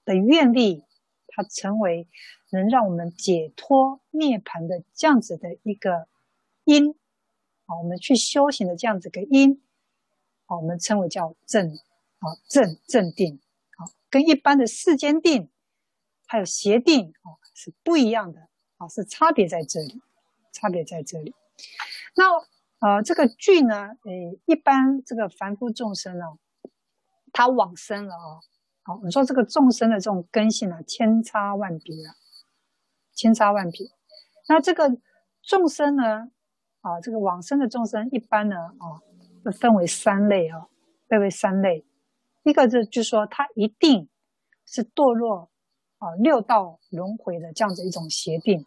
[0.06, 0.84] 的愿力，
[1.30, 2.08] 它成为
[2.52, 6.08] 能让我们解脱涅槃的这样子的一个
[6.66, 6.92] 因，
[7.66, 9.60] 啊，我们去修行的这样子个因，
[10.46, 11.80] 啊，我们称为叫正，
[12.20, 13.42] 啊，正正定。
[14.12, 15.50] 跟一般的世间定，
[16.28, 18.42] 还有邪定啊，是不一样的
[18.78, 20.02] 啊，是差别在这里，
[20.52, 21.34] 差别在这里。
[22.16, 22.26] 那
[22.80, 24.12] 呃，这个具呢，呃，
[24.46, 26.26] 一般这个凡夫众生呢，
[27.32, 28.42] 他往生了啊，
[28.84, 32.16] 好，你说这个众生的这种根性啊，千差万别啊，
[33.14, 33.88] 千差万别。
[34.50, 34.98] 那这个
[35.42, 36.32] 众生呢，
[36.82, 39.00] 啊，这个往生的众生，一般呢，啊，
[39.54, 40.68] 分为三类啊，
[41.08, 41.86] 分为三类。
[42.44, 44.10] 一个是，就是说，他一定
[44.66, 45.52] 是堕落
[46.00, 48.66] 啊六道轮回的这样子一种邪定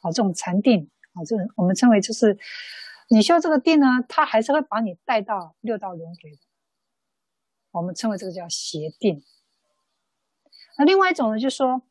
[0.00, 2.38] 啊，这种禅定啊，这种我们称为就是
[3.10, 6.38] 你修这个定呢，他还是会把你带到六道轮回的，
[7.72, 9.22] 我们称为这个叫邪定。
[10.78, 11.82] 那另外一种呢，就是说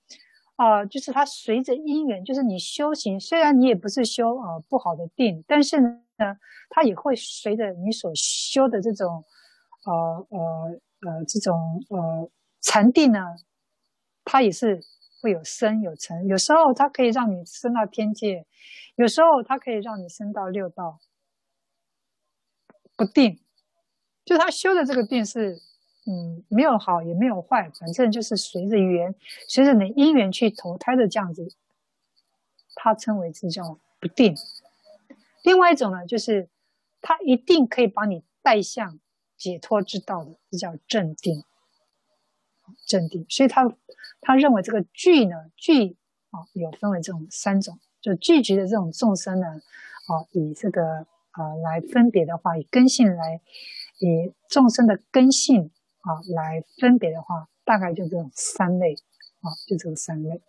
[0.55, 5.99] 啊，就是他随着因缘，就是你修行，虽然你也不是修啊不好的定，但是呢，
[6.71, 9.23] 他也会随着你所修的这种
[9.85, 10.79] 呃呃。
[11.01, 12.29] 呃，这种呃
[12.61, 13.35] 禅定呢，
[14.25, 14.81] 它也是
[15.21, 18.45] 会有生有成，有时候它可以让你升到天界，
[18.95, 20.99] 有时候它可以让你升到六道，
[22.95, 23.39] 不定。
[24.25, 25.59] 就他修的这个定是，
[26.05, 29.15] 嗯，没有好也没有坏，反正就是随着缘，
[29.47, 31.47] 随着你因缘去投胎的这样子，
[32.75, 34.35] 它称为这叫不定。
[35.43, 36.47] 另外一种呢，就是
[37.01, 38.99] 它一定可以把你带向。
[39.39, 41.43] 解脱之道的，这叫正定，
[42.85, 43.25] 正定。
[43.29, 43.73] 所以他
[44.19, 45.95] 他认为这个聚呢，聚
[46.31, 53.39] 啊，有分为这种三种，就聚集的这种众生呢，啊，以这个啊来分别的话，以根性来，
[53.99, 55.71] 以众生的根性
[56.01, 58.95] 啊来分别的话，大概就这种三类
[59.39, 60.41] 啊，就这个三类。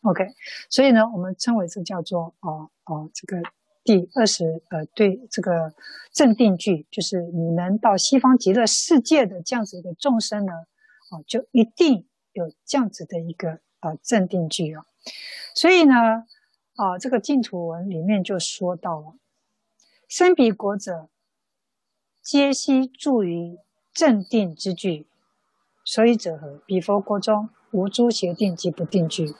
[0.00, 0.34] OK，
[0.68, 3.40] 所以呢，我们称为这叫做啊啊这个。
[3.84, 5.74] 第二十，呃，对这个
[6.12, 10.52] 正定句，就是你能到西方极乐世界的这样子一个众生呢，
[11.10, 14.84] 啊，就一定有这样子的一个啊正定句啊。
[15.56, 15.94] 所以呢，
[16.76, 19.16] 啊，这个净土文里面就说到了，
[20.06, 21.08] 生彼国者，
[22.22, 23.58] 皆悉住于
[23.92, 25.08] 正定之具，
[25.84, 26.62] 所以者何？
[26.66, 29.34] 彼佛国中无诸邪定及不定具。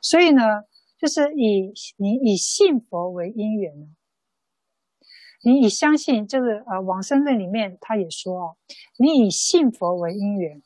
[0.00, 0.64] 所以呢。
[0.98, 3.86] 就是以你以信佛为因缘呢，
[5.44, 8.56] 你以相信就是呃往生论里面他也说哦，
[8.98, 10.60] 你以信佛为因缘，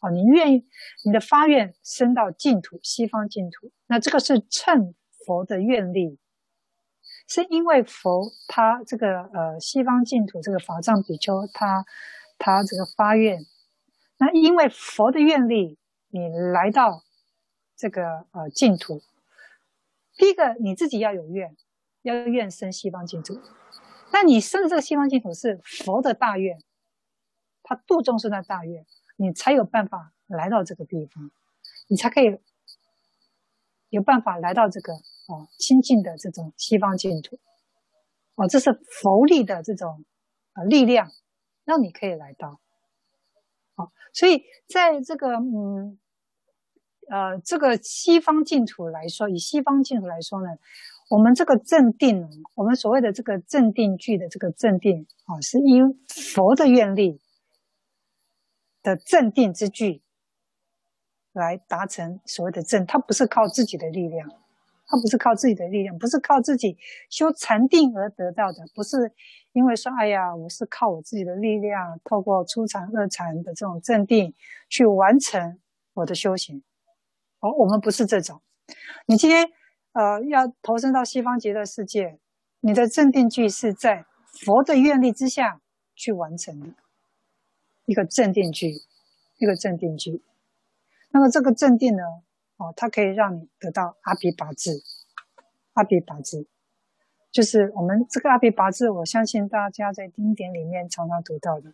[0.00, 0.66] 哦，你愿意
[1.04, 6.18] 你的发愿升到净土西方净土，那这个是乘佛的愿力，
[7.28, 11.86] 是因为佛他这个呃西方净土这个法藏比丘他
[12.38, 13.38] 他这个发愿，
[14.18, 15.78] 那因为佛的愿力，
[16.08, 17.04] 你来到
[17.76, 19.00] 这个呃净土。
[20.18, 21.56] 第一个，你自己要有愿，
[22.02, 23.40] 要愿生西方净土。
[24.12, 26.58] 那你生的这个西方净土是佛的大愿，
[27.62, 28.84] 他度众生的大愿，
[29.16, 31.30] 你才有办法来到这个地方，
[31.86, 32.36] 你才可以
[33.90, 37.38] 有办法来到这个哦清净的这种西方净土。
[38.34, 40.04] 哦，这是佛力的这种
[40.54, 41.12] 呃力量，
[41.64, 42.60] 让你可以来到。
[43.76, 45.96] 好，所以在这个嗯。
[47.10, 50.48] 呃，这个西方净土来说，以西方净土来说呢，
[51.08, 57.18] 我们这个正定，我们所谓的这个正定句的这个正定啊，是因佛的愿力
[58.82, 60.02] 的正定之具
[61.32, 64.28] 来达成所谓的正，它不是靠自己的力量，
[64.86, 66.76] 它不是靠自己的力量，不是靠自己
[67.08, 69.10] 修禅定而得到的，不是
[69.52, 74.34] 因为说，哎呀，我是靠我自己的力量，透过初禅、二禅的这种正定
[74.68, 75.58] 去完成
[75.94, 76.62] 我的修行。
[77.40, 78.40] 哦，我们不是这种。
[79.06, 79.48] 你今天
[79.92, 82.18] 呃要投身到西方极乐世界，
[82.60, 85.60] 你的正定具是在佛的愿力之下
[85.94, 86.66] 去完成的
[87.84, 88.82] 一个正定具，
[89.38, 90.22] 一个正定具。
[91.10, 92.02] 那么这个正定呢，
[92.56, 94.82] 哦，它可以让你得到阿鞞跋致，
[95.74, 96.46] 阿鞞跋致
[97.30, 101.72] 就是我们这个阿鞞跋致，我相信大家在经典里面常常读到的，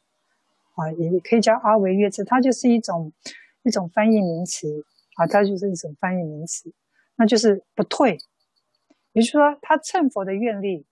[0.74, 3.12] 啊，也可以叫阿维约字，它就是一种
[3.62, 4.84] 一种翻译名词。
[5.14, 6.72] 啊，它就是一种翻译名词，
[7.16, 8.18] 那就是不退。
[9.12, 10.86] 也就是说，他乘佛的愿力，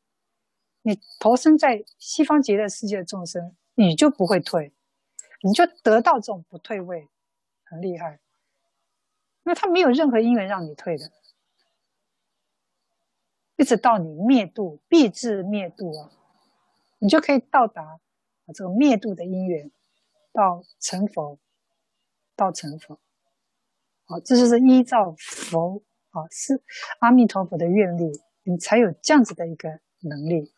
[0.82, 4.72] 你投身在西方极乐世界的众生，你就不会退，
[5.42, 7.08] 你就得到这种不退位，
[7.64, 8.20] 很厉害。
[9.42, 11.10] 因为他没有任何因缘让你退的，
[13.56, 16.12] 一直到你灭度，必至灭度啊，
[17.00, 19.68] 你就可以到达啊这个灭度的因缘，
[20.32, 21.40] 到成佛，
[22.36, 23.00] 到成佛。
[24.20, 25.82] 这就是依照佛。
[26.12, 26.62] 啊，是
[26.98, 30.52] 阿弥陀佛的愿力，你才有这样子的一个能力。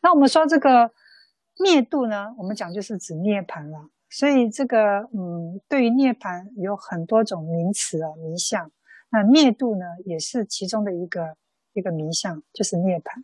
[0.00, 0.90] 那我们说这个
[1.58, 3.90] 灭度呢，我们讲就是指涅槃了。
[4.08, 8.72] 所以这个嗯，对于涅槃有很多种名词啊、名相。
[9.10, 11.36] 那灭度呢，也是其中的一个
[11.74, 13.22] 一个名相，就是涅槃，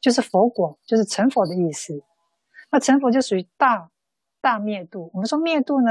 [0.00, 2.04] 就是佛果，就是成佛的意思。
[2.70, 3.90] 那成佛就属于大
[4.40, 5.10] 大灭度。
[5.12, 5.90] 我们说灭度呢，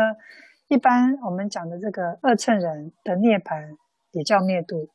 [0.71, 3.77] 一般我们讲的这个二乘人的涅槃。
[4.13, 4.89] 也叫灭度，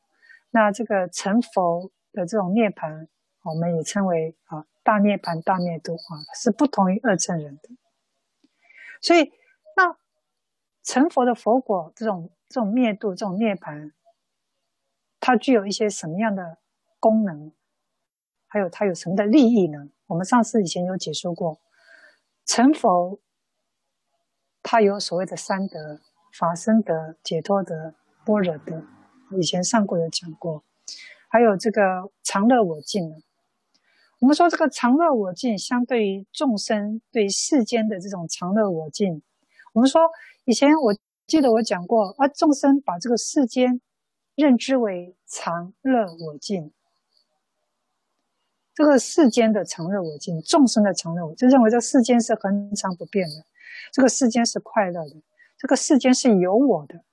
[0.51, 3.09] 那这个成佛的这种涅槃，
[3.45, 7.70] 我们也称为啊大涅槃、大灭度啊，是不同于二乘人的。
[9.01, 9.33] 所以，
[9.74, 9.97] 那
[10.83, 13.93] 成佛的佛果这种这种灭度、这种涅槃，
[15.18, 16.59] 它具有一些什么样的
[17.01, 17.53] 功能？
[18.49, 19.89] 还有它有什么的利益呢？
[20.09, 21.59] 我们上次以前有解说过，
[22.45, 23.18] 成佛
[24.68, 26.00] 它有所谓的三德：
[26.32, 27.94] 法身德、解脱德、
[28.24, 28.82] 般若德。
[29.38, 30.64] 以前上过有讲过，
[31.28, 33.22] 还有这个常乐我净。
[34.18, 39.22] 我们说这个常乐我净，相对于众生对世间的这种常乐我净，
[39.72, 40.00] 我们说
[40.46, 40.92] 以前我
[41.28, 43.80] 记得我讲过啊，众生把这个世间
[44.34, 46.72] 认知为常乐我净，
[48.74, 53.44] 这个世间的常乐我净，众生的常乐我，就认为这世间是恒常不变的，
[53.93, 55.22] 这个世间是快乐的，
[55.57, 57.05] 这个世间是有我的。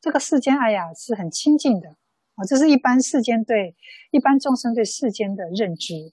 [0.00, 1.96] 这个世间，哎呀，是很清净的
[2.36, 2.44] 啊！
[2.46, 3.74] 这是一般世间对
[4.12, 6.12] 一般众生对世间的认知。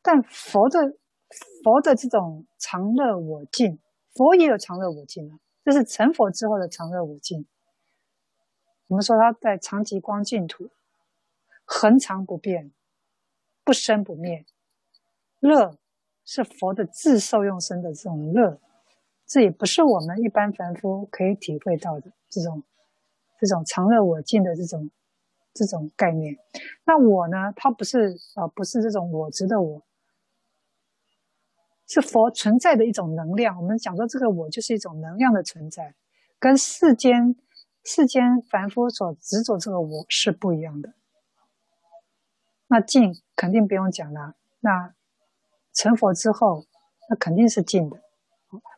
[0.00, 0.96] 但佛的
[1.62, 3.78] 佛的这种常乐我净，
[4.14, 7.46] 佛也有常乐我净啊，这是成佛之后的常乐我净。
[8.86, 10.70] 我们说他在常寂光净土，
[11.66, 12.72] 恒常不变，
[13.62, 14.46] 不生不灭，
[15.40, 15.78] 乐
[16.24, 18.60] 是佛的自受用生的这种乐。
[19.26, 22.62] 这也不是我们一般凡夫可以体会到的这种、
[23.40, 24.90] 这种常乐我净的这种、
[25.54, 26.36] 这种概念。
[26.84, 27.52] 那我呢？
[27.56, 29.82] 它不是啊、呃，不是这种我执的我，
[31.86, 33.56] 是佛存在的一种能量。
[33.56, 35.94] 我们讲说这个我就是一种能量的存在，
[36.38, 37.34] 跟世间
[37.82, 40.92] 世间凡夫所执着这个我是不一样的。
[42.66, 44.94] 那净肯定不用讲了，那
[45.74, 46.64] 成佛之后，
[47.10, 47.98] 那肯定是净的。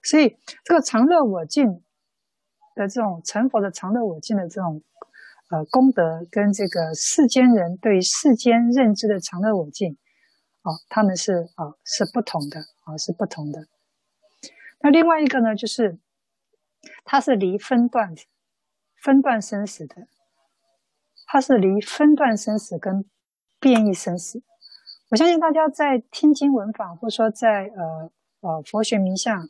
[0.02, 1.84] 所以，这个常乐我净
[2.74, 4.82] 的这种成佛的常乐我净的这种
[5.50, 9.98] 呃功德，跟这个世间人对世间认知的常乐我净，
[10.62, 13.66] 啊、哦，他们是啊、是不同的啊、是不同的。
[14.80, 15.98] 那另外一个呢，就是
[17.04, 18.14] 它是离分段
[19.02, 20.06] 分段生死的，
[21.26, 23.04] 它是离分段生死跟
[23.58, 24.42] 变异生死。
[25.08, 28.10] 我相信大家在听经文法，或者说在呃
[28.40, 29.48] 呃佛学名相。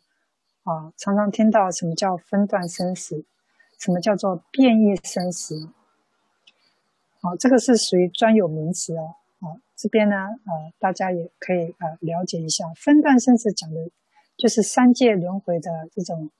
[0.64, 3.24] 啊，常常听到什么叫分段生死，
[3.78, 5.68] 什么叫做变异生死，
[7.20, 9.14] 啊，这个是属于专有名词哦。
[9.39, 13.93] 啊，这边呢，呃，大家也可以呃了解一下，分段生死讲的，
[14.36, 16.30] 就是三界轮回的这种，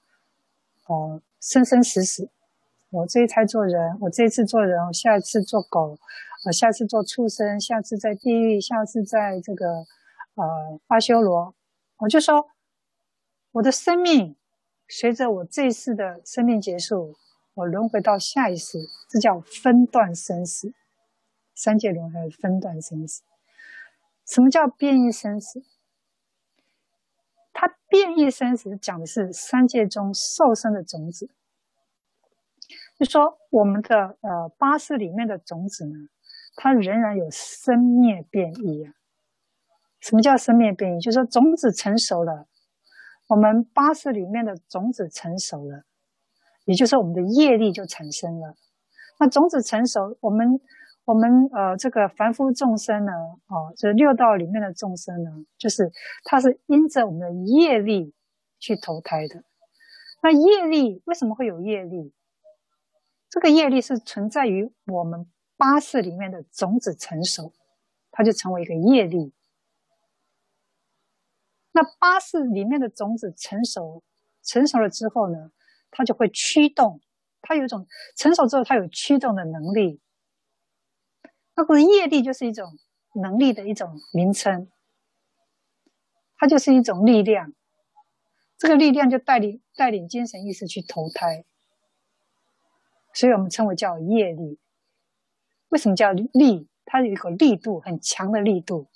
[0.87, 2.27] 呃，生生死死。
[2.89, 5.97] 我这一胎做人，我这一次做人，我下一次做狗，
[6.45, 9.85] 呃，下次做畜生，下次在地狱，下次在这个
[10.35, 11.55] 呃阿修罗，
[11.97, 12.49] 我就说。
[13.53, 14.35] 我的生命
[14.87, 17.15] 随着我这一世的生命结束，
[17.55, 18.77] 我轮回到下一世，
[19.09, 20.73] 这叫分段生死。
[21.55, 23.23] 三界轮回分段生死。
[24.27, 25.63] 什么叫变异生死？
[27.51, 31.27] 它变异生死讲的是三界中受生的种子。
[32.99, 36.09] 就说我们的呃八识里面的种子呢，
[36.57, 38.91] 它仍然有生灭变异啊。
[40.01, 40.99] 什么叫生灭变异？
[40.99, 42.47] 就是说种子成熟了。
[43.27, 45.83] 我们八识里面的种子成熟了，
[46.65, 48.55] 也就是我们的业力就产生了。
[49.19, 50.59] 那种子成熟，我们
[51.03, 53.11] 我们呃这个凡夫众生呢，
[53.47, 55.91] 哦，这六道里面的众生呢，就是
[56.23, 58.13] 它是因着我们的业力
[58.59, 59.43] 去投胎的。
[60.23, 62.13] 那业力为什么会有业力？
[63.29, 65.27] 这个业力是存在于我们
[65.57, 67.51] 八识里面的种子成熟，
[68.11, 69.33] 它就成为一个业力。
[71.71, 74.03] 那八识里面的种子成熟，
[74.43, 75.51] 成熟了之后呢，
[75.91, 77.01] 它就会驱动，
[77.41, 79.99] 它有一种成熟之后，它有驱动的能力。
[81.55, 82.77] 那个业力就是一种
[83.15, 84.71] 能力的一种名称，
[86.37, 87.53] 它就是一种力量。
[88.57, 91.45] 这个力量就带领带领精神意识去投胎，
[93.13, 94.59] 所以我们称为叫业力。
[95.69, 96.67] 为什么叫力？
[96.85, 98.87] 它有一个力度很强的力度。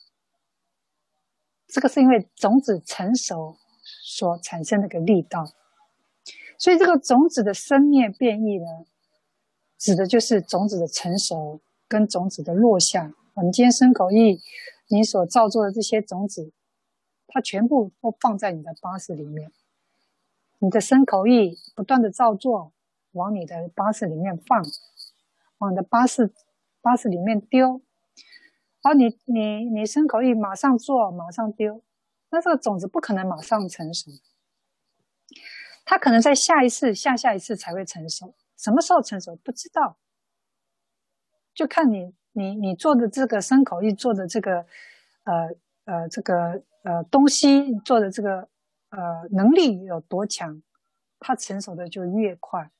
[1.68, 3.58] 这个是因为种子成熟
[4.04, 5.52] 所产生的个力道。
[6.58, 8.86] 所以这个种子的生灭变异呢，
[9.78, 13.14] 指的就是种子的成熟跟种子的落下。
[13.34, 14.40] 我们今天生口意，
[14.88, 16.52] 你所造作的这些种子。
[17.34, 19.54] 它全部都放在你的八识里面，
[20.60, 22.74] 你的生口意不断的造作，
[23.14, 24.62] 往你的八识里面放，
[25.60, 26.34] 往你的八识
[26.82, 27.82] 八识里面丢，
[28.84, 31.84] 而你你你身口意马上做，马上丢，
[32.30, 34.12] 那这个种子不可能马上成熟，
[35.86, 39.98] 它可能在下一次、下下一次才会成熟，什么时候成熟不知道，
[41.54, 44.66] 就看你你你做的这个身口意做的这个
[45.24, 45.50] 呃
[45.86, 46.64] 呃这个。
[46.84, 48.50] 呃，东西做的这个
[48.90, 50.64] 呃能力有多强，
[51.20, 52.72] 它成熟的就越快。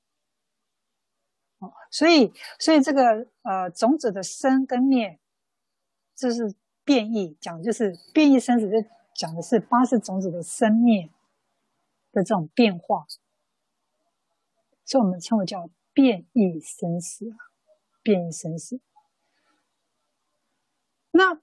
[1.62, 5.20] 哦，所以所以这个呃种子的生跟灭，
[6.16, 11.10] 这是变异，讲就是变异生死，就讲的是八识种子的生灭
[12.12, 13.06] 的这种变化，
[14.84, 17.34] 所以我们称为叫变异生死，
[18.02, 18.82] 变异生死。
[21.12, 21.40] 那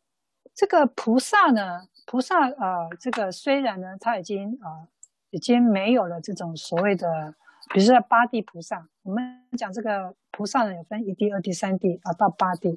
[0.55, 1.89] 这个菩萨呢？
[2.07, 4.89] 菩萨啊、呃，这个虽然呢，他已经啊、呃，
[5.28, 7.35] 已经没有了这种所谓的，
[7.70, 8.89] 比如说八地菩萨。
[9.03, 12.77] 我们讲这个菩萨呢，有分一地、二地、三地啊，到八地。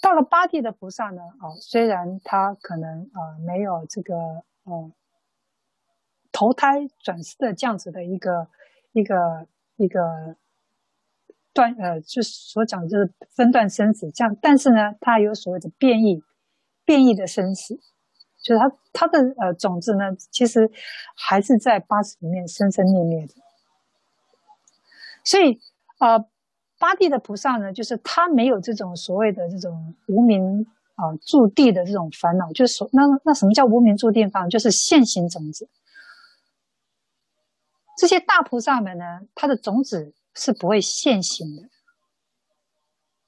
[0.00, 4.14] 到了八地的菩萨呢，啊、虽然他可能啊、没有这个
[4.64, 4.92] 呃
[6.32, 8.48] 投胎转世的这样子的一个
[8.92, 9.46] 一个
[9.76, 10.36] 一个
[11.52, 16.22] 断呃，就是所讲的就是分段生死这样，但是呢，他有所谓的变异。
[16.82, 17.78] 变异的生死，
[18.42, 20.68] 就是它它的呃种子呢，其实
[21.14, 23.34] 还是在八识里面生生灭灭的。
[25.24, 25.58] 所以
[25.98, 26.18] 呃，
[26.78, 30.66] 八地的菩萨呢，就是他没有这种所谓的这种无明
[30.96, 34.48] 啊住地的这种烦恼，就是说那那什么叫无明住地方？
[34.48, 35.68] 就是现行种子。
[37.98, 41.62] 这些大菩萨们呢，他的种子是不会现行的。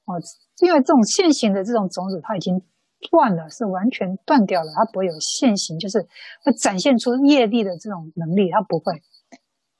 [0.04, 0.20] 哦，
[0.62, 2.62] 因为这种现行的这种种子，它已经。
[3.10, 6.06] 断了，是完全断掉了，它不会有现行，就是
[6.44, 9.02] 会展现出业力的这种能力，它不会，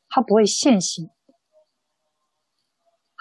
[0.08, 1.08] 它不会现行，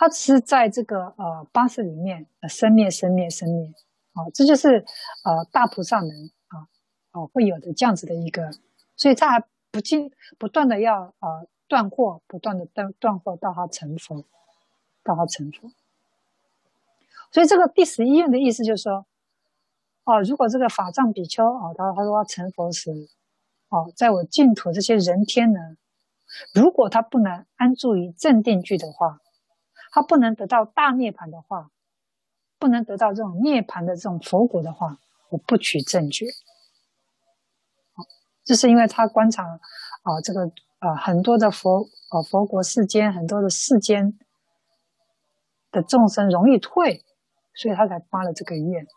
[0.02, 3.72] 它只是在这个呃八识里面生灭生灭生灭，
[4.14, 4.84] 啊、这就是
[5.24, 6.10] 呃大菩萨们
[6.48, 6.66] 啊
[7.12, 8.50] 哦会有的这样子的一个，
[8.96, 14.26] 所以他还不进不断的要呃断惑，不断的断断惑到他成佛，
[15.04, 15.72] 到他成佛，
[17.32, 19.06] 所以这个第十一愿的意思就是说。
[20.04, 23.08] 哦，如果这个法藏比丘哦，他他说他成佛时，
[23.70, 25.78] 哦，在我净土这些人天呢，
[26.56, 29.22] 如果他不能安住于正定具的话，
[29.92, 31.70] 他不能得到大涅槃的话，
[32.58, 34.98] 不能得到这种涅槃的这种佛果的话，
[35.30, 36.26] 我不取正觉。
[38.44, 44.18] 这是因为他观察啊，这个啊很多的佛啊佛国世间很多的世间
[45.72, 47.04] 的众生容易退，
[47.54, 48.88] 所以他才发了这个愿。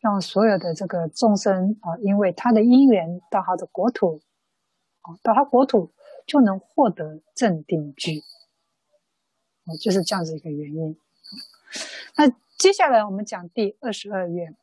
[0.00, 4.20] 让所有的这个众生啊，因为他的因缘到他的国土，
[5.24, 5.92] 到他国土
[6.24, 8.22] 就能获得正定具，哦，
[9.76, 10.98] 就是这样子一个原因。
[12.16, 12.28] 那
[12.58, 14.56] 接下来我们讲第二十二愿。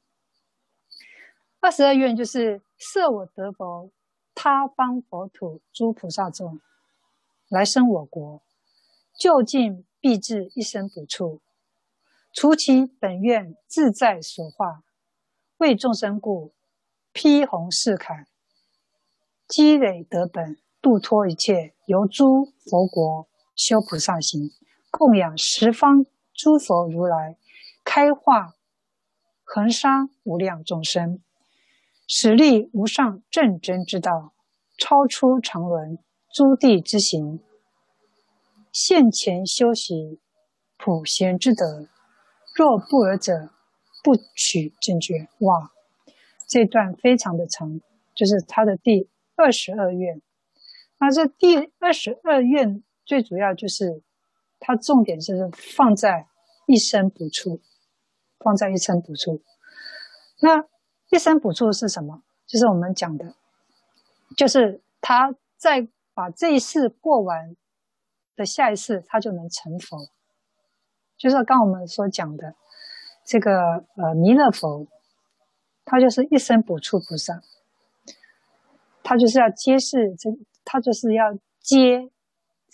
[1.60, 3.92] 二十二愿就是设我得佛，
[4.34, 6.60] 他方佛土诸菩萨众
[7.50, 8.44] 来生我国，
[9.20, 11.42] 究竟必至一生补处，
[12.34, 14.84] 除其本愿自在所化。
[15.58, 16.54] 为众生故，
[17.14, 18.26] 披红饰铠，
[19.48, 24.52] 积累德本，度脱一切，由诸佛国，修菩萨行，
[24.98, 27.38] 供养十方诸佛如来，
[27.84, 28.56] 开化
[29.44, 31.22] 恒沙无量众生，
[32.08, 34.34] 使立无上正真之道，
[34.78, 36.00] 超出常伦
[36.34, 37.42] 诸地之行，
[38.72, 40.20] 现前修习
[40.78, 41.88] 普贤之德，
[42.56, 43.50] 若不尔者。
[44.04, 45.72] 不取正觉，哇，
[46.48, 47.82] 这段非常的长，
[48.14, 50.22] 就是他的第二十二愿。
[51.00, 54.04] 那这第二十二愿最主要就是，
[54.60, 56.28] 它重点就是放在
[56.68, 57.62] 一生补处，
[58.40, 59.42] 放在一生补处。
[60.42, 60.66] 那
[61.10, 62.24] 一生补处是什么？
[62.46, 63.36] 就是我们讲的，
[64.38, 67.56] 就是他在把这一世过完
[68.36, 69.98] 的下一世，他就能成佛。
[71.18, 72.56] 就是刚我们所讲的
[73.26, 73.52] 这个
[73.96, 74.86] 呃弥勒佛，
[75.86, 77.42] 他就是一生补处菩萨，
[79.02, 80.30] 他就是要接世这，
[80.64, 82.12] 他就是要接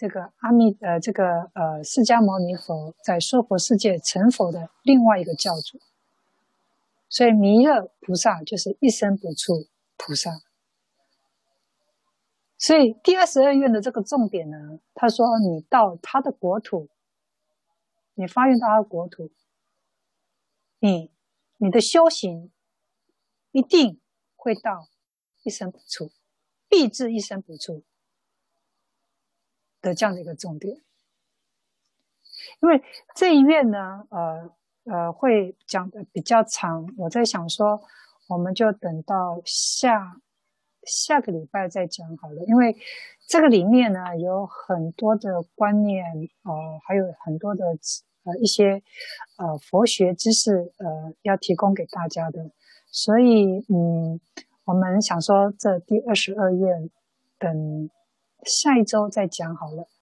[0.02, 5.80] 这个阿弥呃这个呃释迦牟尼佛在娑婆世界成佛的另外一个教主。
[7.08, 9.68] 所以弥勒菩萨就是一生不处
[9.98, 10.42] 菩萨。
[12.58, 16.90] 所以第二十二愿的这个重点呢，他说你到他的国土，
[18.16, 19.30] 你发愿到他的国土，
[20.80, 21.12] 你
[21.58, 22.52] 你的修行
[23.52, 24.02] 一定
[24.36, 24.88] 会到
[25.44, 26.10] 一生不处，
[26.68, 27.84] 必至一生不处
[29.82, 30.78] 的这样的一个重点。
[32.62, 32.82] 因为
[33.16, 34.52] 这一愿呢，呃
[34.86, 37.82] 呃，会讲的比较长，我在想说，
[38.28, 40.22] 我们就等到下。
[40.84, 42.76] 下个礼拜再讲好了，因为
[43.28, 46.04] 这个里面呢有很多的观念，
[46.42, 47.78] 呃，还有很多的
[48.24, 48.82] 呃一些
[49.38, 52.50] 呃佛学知识，呃，要提供给大家的，
[52.88, 54.20] 所以嗯，
[54.66, 56.90] 我们想说这第二十二愿
[57.38, 57.92] 等
[58.44, 59.88] 下一周再讲好了。